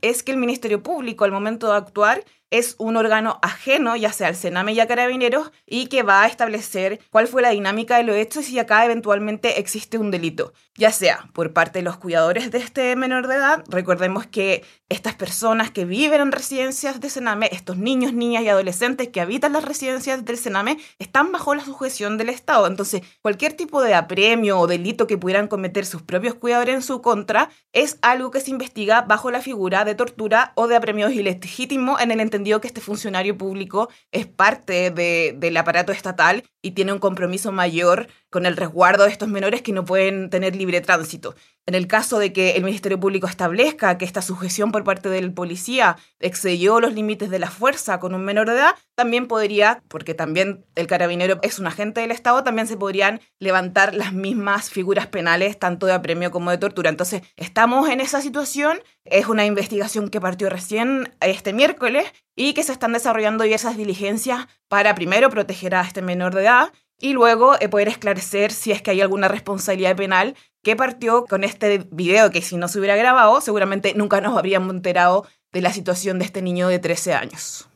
es 0.00 0.22
que 0.22 0.32
el 0.32 0.38
Ministerio 0.38 0.82
Público, 0.82 1.24
al 1.24 1.32
momento 1.32 1.70
de 1.70 1.76
actuar, 1.76 2.24
es 2.50 2.76
un 2.78 2.96
órgano 2.96 3.38
ajeno, 3.42 3.96
ya 3.96 4.12
sea 4.12 4.28
al 4.28 4.36
Sename 4.36 4.72
y 4.72 4.80
a 4.80 4.86
Carabineros, 4.86 5.50
y 5.66 5.86
que 5.88 6.02
va 6.02 6.22
a 6.22 6.26
establecer 6.26 7.00
cuál 7.10 7.26
fue 7.26 7.42
la 7.42 7.50
dinámica 7.50 7.96
de 7.96 8.04
los 8.04 8.16
hechos 8.16 8.44
y 8.44 8.52
si 8.52 8.58
acá 8.58 8.84
eventualmente 8.84 9.58
existe 9.58 9.98
un 9.98 10.10
delito, 10.10 10.52
ya 10.76 10.90
sea 10.90 11.28
por 11.32 11.52
parte 11.52 11.78
de 11.78 11.84
los 11.84 11.96
cuidadores 11.96 12.50
de 12.50 12.58
este 12.58 12.96
menor 12.96 13.28
de 13.28 13.36
edad. 13.36 13.64
Recordemos 13.68 14.26
que 14.26 14.64
estas 14.88 15.14
personas 15.14 15.70
que 15.70 15.84
viven 15.84 16.20
en 16.20 16.32
residencias 16.32 17.00
de 17.00 17.10
Sename, 17.10 17.48
estos 17.52 17.76
niños, 17.76 18.12
niñas 18.12 18.42
y 18.42 18.48
adolescentes 18.48 19.08
que 19.08 19.20
habitan 19.20 19.52
las 19.52 19.64
residencias 19.64 20.24
del 20.24 20.36
Sename, 20.36 20.78
están 20.98 21.32
bajo 21.32 21.54
la 21.54 21.64
sujeción 21.64 22.18
del 22.18 22.28
Estado. 22.28 22.66
Entonces, 22.66 23.02
cualquier 23.22 23.52
tipo 23.52 23.82
de 23.82 23.94
apremio 23.94 24.58
o 24.58 24.66
delito 24.66 25.06
que 25.06 25.18
pudieran 25.18 25.48
cometer 25.48 25.86
sus 25.86 26.02
propios 26.02 26.34
cuidadores 26.34 26.74
en 26.74 26.82
su 26.82 27.02
contra 27.02 27.50
es 27.72 27.98
algo 28.02 28.30
que 28.30 28.40
se 28.40 28.50
investiga 28.50 29.02
bajo 29.02 29.30
la 29.30 29.40
figura 29.40 29.84
de 29.84 29.94
tortura 29.94 30.52
o 30.54 30.66
de 30.66 30.76
apremio 30.76 31.08
ilegítimo 31.10 31.98
en 31.98 32.10
el 32.10 32.20
entendido 32.20 32.60
que 32.60 32.68
este 32.68 32.80
funcionario 32.80 33.38
público 33.38 33.88
es 34.12 34.26
parte 34.26 34.90
del 34.90 35.56
aparato 35.56 35.92
estatal 35.92 36.44
y 36.62 36.72
tiene 36.72 36.92
un 36.92 36.98
compromiso 36.98 37.52
mayor 37.52 38.08
con 38.34 38.46
el 38.46 38.56
resguardo 38.56 39.04
de 39.04 39.12
estos 39.12 39.28
menores 39.28 39.62
que 39.62 39.70
no 39.70 39.84
pueden 39.84 40.28
tener 40.28 40.56
libre 40.56 40.80
tránsito. 40.80 41.36
En 41.66 41.76
el 41.76 41.86
caso 41.86 42.18
de 42.18 42.32
que 42.32 42.56
el 42.56 42.64
Ministerio 42.64 42.98
Público 42.98 43.28
establezca 43.28 43.96
que 43.96 44.04
esta 44.04 44.22
sujeción 44.22 44.72
por 44.72 44.82
parte 44.82 45.08
del 45.08 45.32
policía 45.32 45.98
excedió 46.18 46.80
los 46.80 46.94
límites 46.94 47.30
de 47.30 47.38
la 47.38 47.48
fuerza 47.48 48.00
con 48.00 48.12
un 48.12 48.24
menor 48.24 48.48
de 48.48 48.56
edad, 48.56 48.74
también 48.96 49.28
podría, 49.28 49.84
porque 49.86 50.14
también 50.14 50.66
el 50.74 50.88
carabinero 50.88 51.38
es 51.42 51.60
un 51.60 51.68
agente 51.68 52.00
del 52.00 52.10
Estado, 52.10 52.42
también 52.42 52.66
se 52.66 52.76
podrían 52.76 53.20
levantar 53.38 53.94
las 53.94 54.12
mismas 54.12 54.68
figuras 54.68 55.06
penales, 55.06 55.56
tanto 55.56 55.86
de 55.86 55.92
apremio 55.92 56.32
como 56.32 56.50
de 56.50 56.58
tortura. 56.58 56.90
Entonces, 56.90 57.22
estamos 57.36 57.88
en 57.88 58.00
esa 58.00 58.20
situación. 58.20 58.80
Es 59.04 59.28
una 59.28 59.46
investigación 59.46 60.08
que 60.08 60.20
partió 60.20 60.50
recién 60.50 61.14
este 61.20 61.52
miércoles 61.52 62.04
y 62.34 62.52
que 62.54 62.64
se 62.64 62.72
están 62.72 62.94
desarrollando 62.94 63.44
diversas 63.44 63.76
diligencias 63.76 64.48
para 64.66 64.96
primero 64.96 65.30
proteger 65.30 65.76
a 65.76 65.82
este 65.82 66.02
menor 66.02 66.34
de 66.34 66.42
edad 66.42 66.72
y 67.00 67.12
luego 67.12 67.54
eh, 67.60 67.68
poder 67.68 67.88
esclarecer 67.88 68.52
si 68.52 68.72
es 68.72 68.82
que 68.82 68.90
hay 68.90 69.00
alguna 69.00 69.28
responsabilidad 69.28 69.96
penal 69.96 70.34
que 70.62 70.76
partió 70.76 71.24
con 71.24 71.44
este 71.44 71.86
video 71.90 72.30
que 72.30 72.42
si 72.42 72.56
no 72.56 72.68
se 72.68 72.78
hubiera 72.78 72.96
grabado 72.96 73.40
seguramente 73.40 73.94
nunca 73.94 74.20
nos 74.20 74.36
habríamos 74.36 74.74
enterado 74.74 75.26
de 75.52 75.60
la 75.60 75.72
situación 75.72 76.18
de 76.18 76.24
este 76.24 76.42
niño 76.42 76.68
de 76.68 76.78
13 76.78 77.14
años. 77.14 77.68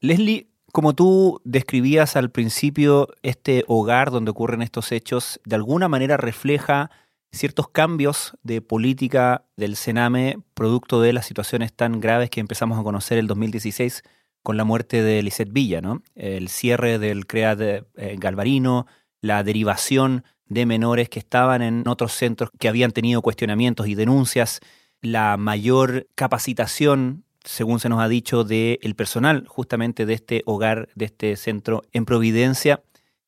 Leslie, 0.00 0.48
como 0.72 0.94
tú 0.94 1.40
describías 1.44 2.16
al 2.16 2.30
principio, 2.30 3.08
este 3.22 3.64
hogar 3.68 4.10
donde 4.10 4.30
ocurren 4.30 4.60
estos 4.60 4.92
hechos 4.92 5.40
de 5.44 5.56
alguna 5.56 5.88
manera 5.88 6.16
refleja 6.16 6.90
ciertos 7.32 7.68
cambios 7.68 8.36
de 8.42 8.60
política 8.60 9.44
del 9.56 9.76
Sename 9.76 10.38
producto 10.54 11.00
de 11.00 11.12
las 11.12 11.26
situaciones 11.26 11.72
tan 11.72 12.00
graves 12.00 12.30
que 12.30 12.40
empezamos 12.40 12.78
a 12.78 12.82
conocer 12.82 13.18
el 13.18 13.26
2016 13.26 14.02
con 14.44 14.58
la 14.58 14.64
muerte 14.64 15.02
de 15.02 15.22
Lisette 15.22 15.52
Villa, 15.52 15.80
¿no? 15.80 16.02
El 16.14 16.48
cierre 16.48 16.98
del 16.98 17.26
CREAD 17.26 17.60
eh, 17.62 17.84
Galvarino, 18.18 18.86
la 19.22 19.42
derivación 19.42 20.22
de 20.46 20.66
menores 20.66 21.08
que 21.08 21.18
estaban 21.18 21.62
en 21.62 21.88
otros 21.88 22.12
centros 22.12 22.50
que 22.58 22.68
habían 22.68 22.92
tenido 22.92 23.22
cuestionamientos 23.22 23.88
y 23.88 23.94
denuncias, 23.94 24.60
la 25.00 25.38
mayor 25.38 26.08
capacitación, 26.14 27.24
según 27.42 27.80
se 27.80 27.88
nos 27.88 28.02
ha 28.02 28.08
dicho, 28.08 28.44
del 28.44 28.94
personal 28.94 29.46
justamente 29.48 30.04
de 30.04 30.12
este 30.12 30.42
hogar, 30.44 30.90
de 30.94 31.06
este 31.06 31.36
centro 31.36 31.82
en 31.92 32.04
Providencia. 32.04 32.82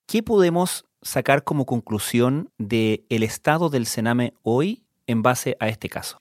¿Qué 0.05 0.23
podemos 0.23 0.85
sacar 1.01 1.45
como 1.45 1.65
conclusión 1.65 2.51
del 2.59 3.07
el 3.09 3.23
estado 3.23 3.71
del 3.71 3.87
Sename 3.87 4.35
hoy 4.43 4.85
en 5.07 5.23
base 5.23 5.57
a 5.61 5.69
este 5.69 5.89
caso? 5.89 6.21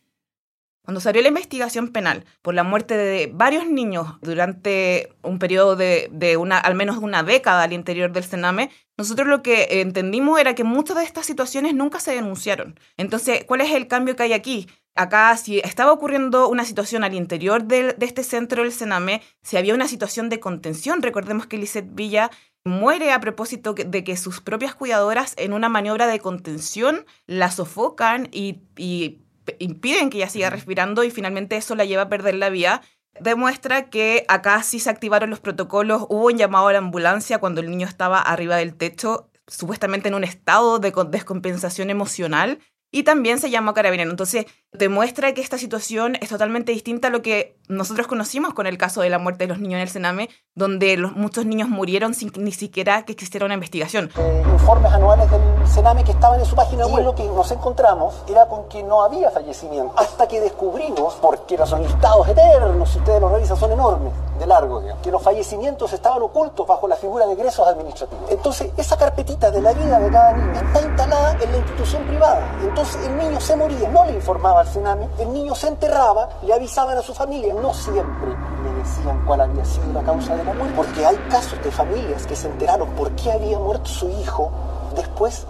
Cuando 0.85 1.01
salió 1.01 1.23
la 1.23 1.29
investigación 1.29 1.89
penal 1.89 2.25
por 2.43 2.53
la 2.53 2.63
muerte 2.63 2.95
de 2.95 3.29
varios 3.33 3.67
niños 3.67 4.07
durante 4.21 5.09
un 5.23 5.39
periodo 5.39 5.75
de, 5.75 6.37
una, 6.39 6.59
al 6.59 6.75
menos 6.75 6.97
una 6.97 7.23
década 7.23 7.63
al 7.63 7.73
interior 7.73 8.11
del 8.11 8.23
Sename, 8.23 8.69
nosotros 8.95 9.27
lo 9.27 9.41
que 9.41 9.81
entendimos 9.81 10.39
era 10.39 10.53
que 10.53 10.63
muchas 10.63 10.97
de 10.97 11.03
estas 11.03 11.25
situaciones 11.25 11.73
nunca 11.73 11.99
se 11.99 12.13
denunciaron. 12.13 12.79
Entonces, 12.97 13.45
¿cuál 13.45 13.61
es 13.61 13.71
el 13.71 13.87
cambio 13.87 14.15
que 14.15 14.23
hay 14.23 14.33
aquí? 14.33 14.67
Acá, 14.93 15.35
si 15.37 15.57
estaba 15.59 15.91
ocurriendo 15.91 16.47
una 16.49 16.63
situación 16.63 17.03
al 17.03 17.15
interior 17.15 17.63
de, 17.65 17.93
de 17.93 18.05
este 18.05 18.23
centro 18.23 18.61
del 18.61 18.71
Sename, 18.71 19.23
si 19.41 19.57
había 19.57 19.73
una 19.73 19.87
situación 19.87 20.29
de 20.29 20.39
contención, 20.39 21.01
recordemos 21.01 21.47
que 21.47 21.57
Lisette 21.57 21.95
Villa 21.95 22.29
muere 22.63 23.11
a 23.11 23.19
propósito 23.19 23.73
de 23.73 24.03
que 24.03 24.17
sus 24.17 24.41
propias 24.41 24.75
cuidadoras 24.75 25.33
en 25.37 25.53
una 25.53 25.69
maniobra 25.69 26.07
de 26.07 26.19
contención 26.19 27.05
la 27.27 27.51
sofocan 27.51 28.29
y, 28.31 28.61
y 28.77 29.24
impiden 29.59 30.09
que 30.09 30.17
ella 30.17 30.29
siga 30.29 30.49
respirando 30.49 31.03
y 31.03 31.11
finalmente 31.11 31.57
eso 31.57 31.75
la 31.75 31.85
lleva 31.85 32.03
a 32.03 32.09
perder 32.09 32.35
la 32.35 32.49
vida, 32.49 32.81
demuestra 33.19 33.89
que 33.89 34.25
acá 34.27 34.61
sí 34.63 34.79
se 34.79 34.89
activaron 34.89 35.29
los 35.29 35.39
protocolos, 35.39 36.03
hubo 36.09 36.27
un 36.27 36.37
llamado 36.37 36.67
a 36.67 36.73
la 36.73 36.79
ambulancia 36.79 37.39
cuando 37.39 37.61
el 37.61 37.69
niño 37.69 37.87
estaba 37.87 38.19
arriba 38.19 38.57
del 38.57 38.75
techo, 38.75 39.29
supuestamente 39.47 40.07
en 40.07 40.15
un 40.15 40.23
estado 40.23 40.79
de 40.79 40.93
descompensación 41.09 41.89
emocional, 41.89 42.59
y 42.95 43.03
también 43.03 43.39
se 43.39 43.49
llamó 43.49 43.71
a 43.71 43.73
carabinero. 43.73 44.09
Entonces, 44.09 44.45
demuestra 44.71 45.33
que 45.33 45.41
esta 45.41 45.57
situación 45.57 46.15
es 46.21 46.29
totalmente 46.29 46.71
distinta 46.71 47.09
a 47.09 47.11
lo 47.11 47.21
que 47.21 47.57
nosotros 47.67 48.07
conocimos 48.07 48.53
con 48.53 48.67
el 48.67 48.77
caso 48.77 49.01
de 49.01 49.09
la 49.09 49.19
muerte 49.19 49.43
de 49.43 49.47
los 49.49 49.59
niños 49.59 49.75
en 49.75 49.81
el 49.81 49.89
Sename, 49.89 50.29
donde 50.53 50.95
los, 50.95 51.13
muchos 51.13 51.45
niños 51.45 51.67
murieron 51.67 52.13
sin 52.13 52.31
ni 52.37 52.53
siquiera 52.53 53.03
que 53.03 53.11
existiera 53.11 53.45
una 53.45 53.55
investigación. 53.55 54.11
Eh, 54.17 54.43
informes 54.49 54.93
anuales 54.93 55.29
Sename 55.75 56.05
que 56.05 56.13
estaban 56.13 56.39
en 56.39 56.45
su 56.45 56.55
página 56.55 56.87
web. 56.87 57.01
Y 57.01 57.03
lo 57.03 57.13
que 57.13 57.25
nos 57.25 57.51
encontramos 57.51 58.15
era 58.29 58.45
con 58.45 58.63
que 58.69 58.81
no 58.81 59.03
había 59.03 59.29
fallecimiento. 59.29 59.91
Hasta 59.97 60.25
que 60.25 60.39
descubrimos, 60.39 61.15
porque 61.15 61.57
son 61.65 61.83
listados 61.83 62.29
eternos, 62.29 62.89
si 62.89 62.97
ustedes 62.99 63.19
los 63.19 63.29
revisan, 63.29 63.57
son 63.57 63.73
enormes, 63.73 64.13
de 64.39 64.47
largo, 64.47 64.79
digamos, 64.79 65.03
que 65.03 65.11
los 65.11 65.21
fallecimientos 65.21 65.91
estaban 65.91 66.21
ocultos 66.21 66.65
bajo 66.65 66.87
la 66.87 66.95
figura 66.95 67.27
de 67.27 67.33
egresos 67.33 67.67
administrativos. 67.67 68.31
Entonces, 68.31 68.71
esa 68.77 68.95
carpetita 68.95 69.51
de 69.51 69.61
la 69.61 69.73
vida 69.73 69.99
de 69.99 70.09
cada 70.09 70.31
niño 70.31 70.53
está 70.53 70.81
instalada 70.81 71.31
en 71.43 71.51
la 71.51 71.57
institución 71.57 72.03
privada. 72.03 72.57
Entonces, 72.61 73.05
el 73.05 73.17
niño 73.17 73.41
se 73.41 73.57
moría, 73.57 73.89
no 73.89 74.05
le 74.05 74.13
informaba 74.13 74.61
al 74.61 74.67
Sename, 74.67 75.09
el 75.19 75.33
niño 75.33 75.55
se 75.55 75.67
enterraba, 75.67 76.29
le 76.43 76.53
avisaban 76.53 76.97
a 76.97 77.01
su 77.01 77.13
familia, 77.13 77.53
no 77.53 77.73
siempre 77.73 78.29
le 78.63 78.81
decían 78.81 79.21
cuál 79.25 79.41
había 79.41 79.65
sido 79.65 79.91
la 79.91 80.03
causa 80.03 80.37
de 80.37 80.43
la 80.45 80.53
muerte, 80.53 80.73
porque 80.73 81.05
hay 81.05 81.17
casos 81.29 81.61
de 81.61 81.69
familias 81.69 82.25
que 82.25 82.37
se 82.37 82.47
enteraron 82.47 82.87
por 82.91 83.11
qué 83.11 83.33
había 83.33 83.59
muerto 83.59 83.89
su 83.89 84.07
hijo 84.07 84.51
después 84.95 85.45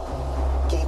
que 0.70 0.80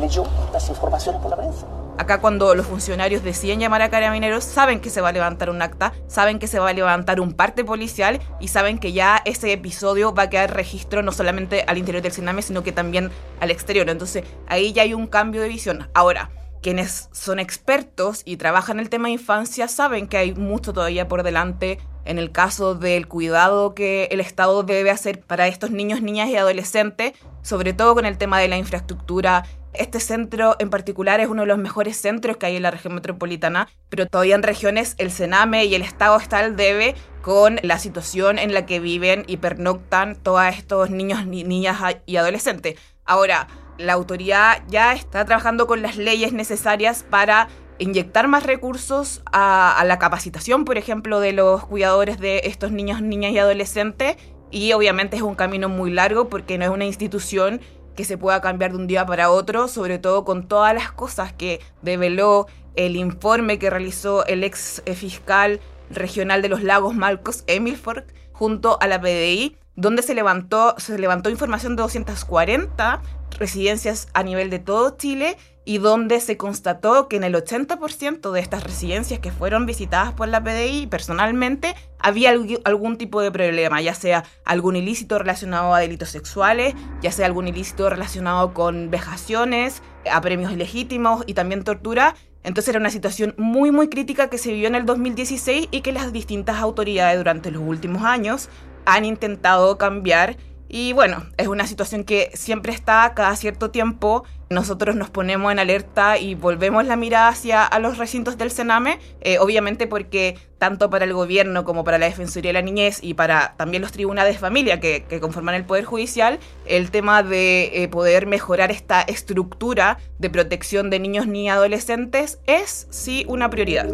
leyó 0.00 0.24
las 0.52 0.68
informaciones 0.68 1.20
por 1.20 1.30
la 1.30 1.36
prensa. 1.36 1.66
Acá 1.98 2.20
cuando 2.20 2.54
los 2.54 2.66
funcionarios 2.66 3.24
deciden 3.24 3.58
llamar 3.58 3.80
a 3.80 3.88
carabineros, 3.88 4.44
saben 4.44 4.80
que 4.80 4.90
se 4.90 5.00
va 5.00 5.08
a 5.08 5.12
levantar 5.12 5.48
un 5.48 5.62
acta, 5.62 5.94
saben 6.08 6.38
que 6.38 6.46
se 6.46 6.58
va 6.58 6.68
a 6.68 6.72
levantar 6.74 7.20
un 7.20 7.32
parte 7.32 7.64
policial 7.64 8.20
y 8.38 8.48
saben 8.48 8.78
que 8.78 8.92
ya 8.92 9.22
ese 9.24 9.50
episodio 9.50 10.12
va 10.12 10.24
a 10.24 10.30
quedar 10.30 10.54
registro 10.54 11.02
no 11.02 11.10
solamente 11.10 11.64
al 11.66 11.78
interior 11.78 12.02
del 12.02 12.12
Sename, 12.12 12.42
sino 12.42 12.62
que 12.62 12.72
también 12.72 13.10
al 13.40 13.50
exterior. 13.50 13.88
Entonces 13.88 14.24
ahí 14.46 14.74
ya 14.74 14.82
hay 14.82 14.92
un 14.92 15.06
cambio 15.06 15.40
de 15.40 15.48
visión. 15.48 15.88
Ahora, 15.94 16.30
quienes 16.60 17.08
son 17.12 17.38
expertos 17.38 18.20
y 18.26 18.36
trabajan 18.36 18.78
el 18.78 18.90
tema 18.90 19.08
de 19.08 19.14
infancia 19.14 19.66
saben 19.66 20.06
que 20.06 20.18
hay 20.18 20.34
mucho 20.34 20.74
todavía 20.74 21.08
por 21.08 21.22
delante 21.22 21.78
en 22.04 22.18
el 22.18 22.30
caso 22.30 22.74
del 22.74 23.08
cuidado 23.08 23.74
que 23.74 24.08
el 24.10 24.20
Estado 24.20 24.62
debe 24.62 24.90
hacer 24.90 25.20
para 25.20 25.48
estos 25.48 25.70
niños, 25.70 26.02
niñas 26.02 26.28
y 26.28 26.36
adolescentes, 26.36 27.12
sobre 27.46 27.72
todo 27.74 27.94
con 27.94 28.06
el 28.06 28.18
tema 28.18 28.40
de 28.40 28.48
la 28.48 28.56
infraestructura. 28.56 29.44
Este 29.72 30.00
centro 30.00 30.56
en 30.58 30.68
particular 30.68 31.20
es 31.20 31.28
uno 31.28 31.42
de 31.42 31.46
los 31.46 31.58
mejores 31.58 31.96
centros 31.96 32.38
que 32.38 32.46
hay 32.46 32.56
en 32.56 32.62
la 32.62 32.72
región 32.72 32.94
metropolitana, 32.94 33.68
pero 33.88 34.06
todavía 34.06 34.34
en 34.34 34.42
regiones 34.42 34.96
el 34.98 35.12
Sename 35.12 35.64
y 35.64 35.76
el 35.76 35.82
Estado 35.82 36.16
está 36.16 36.38
al 36.38 36.56
debe 36.56 36.96
con 37.22 37.60
la 37.62 37.78
situación 37.78 38.40
en 38.40 38.52
la 38.52 38.66
que 38.66 38.80
viven 38.80 39.22
y 39.28 39.36
pernoctan 39.36 40.16
todos 40.16 40.42
estos 40.46 40.90
niños, 40.90 41.24
niñas 41.24 41.78
y 42.04 42.16
adolescentes. 42.16 42.80
Ahora, 43.04 43.46
la 43.78 43.92
autoridad 43.92 44.62
ya 44.66 44.92
está 44.92 45.24
trabajando 45.24 45.68
con 45.68 45.82
las 45.82 45.96
leyes 45.96 46.32
necesarias 46.32 47.04
para 47.08 47.46
inyectar 47.78 48.26
más 48.26 48.42
recursos 48.42 49.22
a, 49.32 49.82
la 49.86 49.98
capacitación, 49.98 50.64
por 50.64 50.78
ejemplo, 50.78 51.20
de 51.20 51.32
los 51.32 51.64
cuidadores 51.66 52.18
de 52.18 52.42
estos 52.44 52.72
niños, 52.72 53.02
niñas 53.02 53.32
y 53.32 53.38
adolescentes. 53.38 54.16
Y 54.50 54.72
obviamente 54.72 55.16
es 55.16 55.22
un 55.22 55.34
camino 55.34 55.68
muy 55.68 55.90
largo 55.90 56.28
porque 56.28 56.58
no 56.58 56.64
es 56.64 56.70
una 56.70 56.84
institución 56.84 57.60
que 57.96 58.04
se 58.04 58.18
pueda 58.18 58.40
cambiar 58.40 58.72
de 58.72 58.76
un 58.76 58.86
día 58.86 59.06
para 59.06 59.30
otro, 59.30 59.68
sobre 59.68 59.98
todo 59.98 60.24
con 60.24 60.46
todas 60.46 60.74
las 60.74 60.92
cosas 60.92 61.32
que 61.32 61.60
develó 61.82 62.46
el 62.76 62.94
informe 62.96 63.58
que 63.58 63.70
realizó 63.70 64.24
el 64.26 64.44
ex 64.44 64.82
fiscal 64.94 65.60
regional 65.90 66.42
de 66.42 66.48
los 66.48 66.62
lagos 66.62 66.94
Marcos 66.94 67.42
Emilford 67.46 68.04
junto 68.32 68.78
a 68.80 68.86
la 68.86 69.00
PDI, 69.00 69.56
donde 69.76 70.02
se 70.02 70.14
levantó, 70.14 70.74
se 70.78 70.98
levantó 70.98 71.30
información 71.30 71.74
de 71.74 71.82
240 71.82 73.00
residencias 73.38 74.08
a 74.12 74.22
nivel 74.22 74.50
de 74.50 74.58
todo 74.58 74.96
Chile 74.96 75.36
y 75.66 75.78
donde 75.78 76.20
se 76.20 76.36
constató 76.36 77.08
que 77.08 77.16
en 77.16 77.24
el 77.24 77.34
80% 77.34 78.30
de 78.30 78.40
estas 78.40 78.62
residencias 78.62 79.18
que 79.18 79.32
fueron 79.32 79.66
visitadas 79.66 80.12
por 80.12 80.28
la 80.28 80.42
PDI 80.42 80.86
personalmente 80.86 81.74
había 81.98 82.32
algún 82.64 82.96
tipo 82.96 83.20
de 83.20 83.32
problema, 83.32 83.82
ya 83.82 83.92
sea 83.92 84.24
algún 84.44 84.76
ilícito 84.76 85.18
relacionado 85.18 85.74
a 85.74 85.80
delitos 85.80 86.08
sexuales, 86.10 86.74
ya 87.02 87.10
sea 87.10 87.26
algún 87.26 87.48
ilícito 87.48 87.90
relacionado 87.90 88.54
con 88.54 88.90
vejaciones, 88.90 89.82
apremios 90.10 90.52
ilegítimos 90.52 91.24
y 91.26 91.34
también 91.34 91.64
tortura. 91.64 92.14
Entonces 92.44 92.68
era 92.68 92.78
una 92.78 92.90
situación 92.90 93.34
muy, 93.36 93.72
muy 93.72 93.88
crítica 93.88 94.30
que 94.30 94.38
se 94.38 94.52
vivió 94.52 94.68
en 94.68 94.76
el 94.76 94.86
2016 94.86 95.66
y 95.72 95.80
que 95.80 95.90
las 95.90 96.12
distintas 96.12 96.58
autoridades 96.58 97.18
durante 97.18 97.50
los 97.50 97.62
últimos 97.62 98.04
años 98.04 98.48
han 98.84 99.04
intentado 99.04 99.78
cambiar 99.78 100.36
y 100.68 100.92
bueno, 100.92 101.26
es 101.36 101.46
una 101.46 101.66
situación 101.66 102.04
que 102.04 102.30
siempre 102.34 102.72
está 102.72 103.12
cada 103.14 103.36
cierto 103.36 103.70
tiempo. 103.70 104.24
Nosotros 104.50 104.94
nos 104.94 105.10
ponemos 105.10 105.50
en 105.50 105.58
alerta 105.58 106.18
y 106.18 106.34
volvemos 106.34 106.84
la 106.84 106.96
mirada 106.96 107.28
hacia 107.28 107.64
a 107.64 107.78
los 107.78 107.98
recintos 107.98 108.38
del 108.38 108.50
Sename, 108.50 108.98
eh, 109.20 109.38
obviamente 109.38 109.86
porque 109.86 110.38
tanto 110.58 110.88
para 110.88 111.04
el 111.04 111.12
gobierno 111.12 111.64
como 111.64 111.84
para 111.84 111.98
la 111.98 112.06
Defensoría 112.06 112.50
de 112.50 112.54
la 112.54 112.62
Niñez 112.62 112.98
y 113.02 113.14
para 113.14 113.54
también 113.56 113.82
los 113.82 113.92
tribunales 113.92 114.34
de 114.34 114.38
familia 114.38 114.80
que, 114.80 115.04
conforman 115.20 115.54
el 115.54 115.64
Poder 115.64 115.84
Judicial, 115.84 116.38
el 116.64 116.90
tema 116.90 117.22
de 117.22 117.82
eh, 117.82 117.88
poder 117.88 118.26
mejorar 118.26 118.70
esta 118.70 119.02
estructura 119.02 119.98
de 120.18 120.30
protección 120.30 120.90
de 120.90 121.00
niños 121.00 121.26
ni 121.26 121.48
adolescentes 121.48 122.38
es 122.46 122.86
sí 122.90 123.24
una 123.28 123.50
prioridad. 123.50 123.88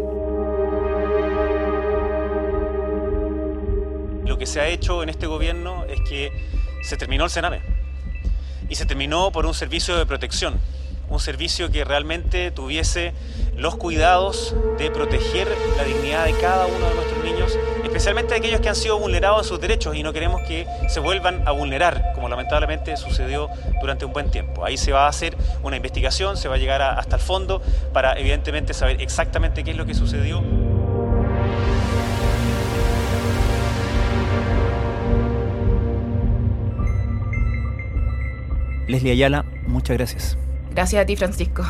Lo 4.25 4.39
que 4.39 4.47
se 4.47 4.61
ha 4.61 4.69
hecho 4.69 5.03
en 5.03 5.09
este 5.09 5.27
gobierno 5.27 5.85
es 5.85 6.01
que 6.03 6.31
se 6.83 6.97
terminó 6.97 7.25
el 7.25 7.31
Sename. 7.31 7.61
Y 8.69 8.75
se 8.75 8.87
terminó 8.87 9.33
por 9.33 9.47
un 9.47 9.55
servicio 9.55 9.97
de 9.97 10.07
protección, 10.07 10.59
un 11.09 11.21
servicio 11.21 11.71
que 11.71 11.85
realmente 11.85 12.51
tuviese 12.51 13.13
los 13.57 13.77
cuidados 13.77 14.55
de 14.79 14.91
proteger 14.91 15.49
la 15.77 15.85
dignidad 15.85 16.25
de 16.25 16.33
cada 16.35 16.67
uno 16.67 16.89
de 16.89 16.95
nuestros 16.95 17.23
niños, 17.23 17.59
especialmente 17.85 18.33
de 18.33 18.39
aquellos 18.39 18.61
que 18.61 18.71
han 18.71 18.75
sido 18.75 18.99
vulnerados 18.99 19.43
en 19.43 19.49
sus 19.49 19.61
derechos 19.61 19.95
y 19.95 20.03
no 20.03 20.13
queremos 20.13 20.41
que 20.49 20.67
se 20.89 21.01
vuelvan 21.01 21.47
a 21.47 21.53
vulnerar, 21.53 22.13
como 22.15 22.29
lamentablemente 22.29 22.97
sucedió 22.97 23.49
durante 23.81 24.07
un 24.07 24.13
buen 24.13 24.31
tiempo. 24.31 24.65
Ahí 24.65 24.79
se 24.79 24.93
va 24.93 25.05
a 25.05 25.09
hacer 25.09 25.37
una 25.63 25.77
investigación, 25.77 26.37
se 26.37 26.49
va 26.49 26.55
a 26.55 26.59
llegar 26.59 26.81
hasta 26.81 27.17
el 27.17 27.23
fondo 27.23 27.61
para 27.93 28.19
evidentemente 28.19 28.73
saber 28.73 29.03
exactamente 29.03 29.65
qué 29.65 29.73
es 29.73 29.77
lo 29.77 29.85
que 29.85 29.95
sucedió. 29.95 30.43
Leslie 38.93 39.13
Ayala, 39.13 39.45
muchas 39.67 39.97
gracias. 39.97 40.39
Gracias 40.71 41.03
a 41.03 41.07
ti, 41.07 41.17
Francisco. 41.17 41.65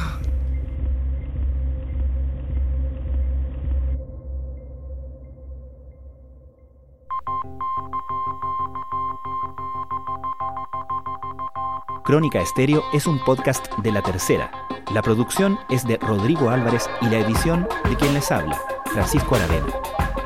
Crónica 12.05 12.41
Estéreo 12.41 12.83
es 12.93 13.07
un 13.07 13.25
podcast 13.25 13.69
de 13.79 13.93
La 13.93 14.03
Tercera. 14.03 14.51
La 14.93 15.01
producción 15.01 15.59
es 15.71 15.87
de 15.87 15.99
Rodrigo 15.99 16.51
Álvarez 16.51 16.91
y 17.01 17.07
la 17.07 17.21
edición 17.21 17.69
de 17.89 17.97
quien 17.97 18.15
les 18.15 18.33
habla, 18.33 18.61
Francisco 18.93 19.37
Aravena. 19.37 19.73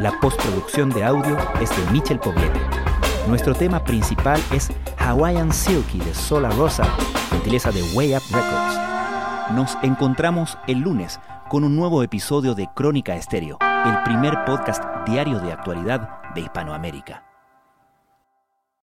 La 0.01 0.19
postproducción 0.19 0.89
de 0.89 1.05
audio 1.05 1.37
es 1.61 1.71
de 1.71 1.93
Michel 1.93 2.19
Poblete. 2.19 2.66
Nuestro 3.29 3.55
tema 3.55 3.83
principal 3.83 4.41
es 4.53 4.71
Hawaiian 4.99 5.53
Silky 5.53 5.99
de 5.99 6.15
Sola 6.15 6.49
Rosa, 6.51 6.85
gentileza 7.31 7.73
de 7.73 7.83
Way 7.95 8.15
Up 8.15 8.23
Records. 8.31 8.81
Nos 9.53 9.77
encontramos 9.83 10.57
el 10.69 10.79
lunes 10.79 11.19
con 11.49 11.65
un 11.65 11.75
nuevo 11.75 12.05
episodio 12.05 12.55
de 12.55 12.69
Crónica 12.73 13.17
Estéreo, 13.17 13.59
el 13.61 14.03
primer 14.05 14.45
podcast 14.45 14.83
diario 15.07 15.41
de 15.41 15.53
actualidad 15.53 16.09
de 16.35 16.43
Hispanoamérica. 16.43 17.26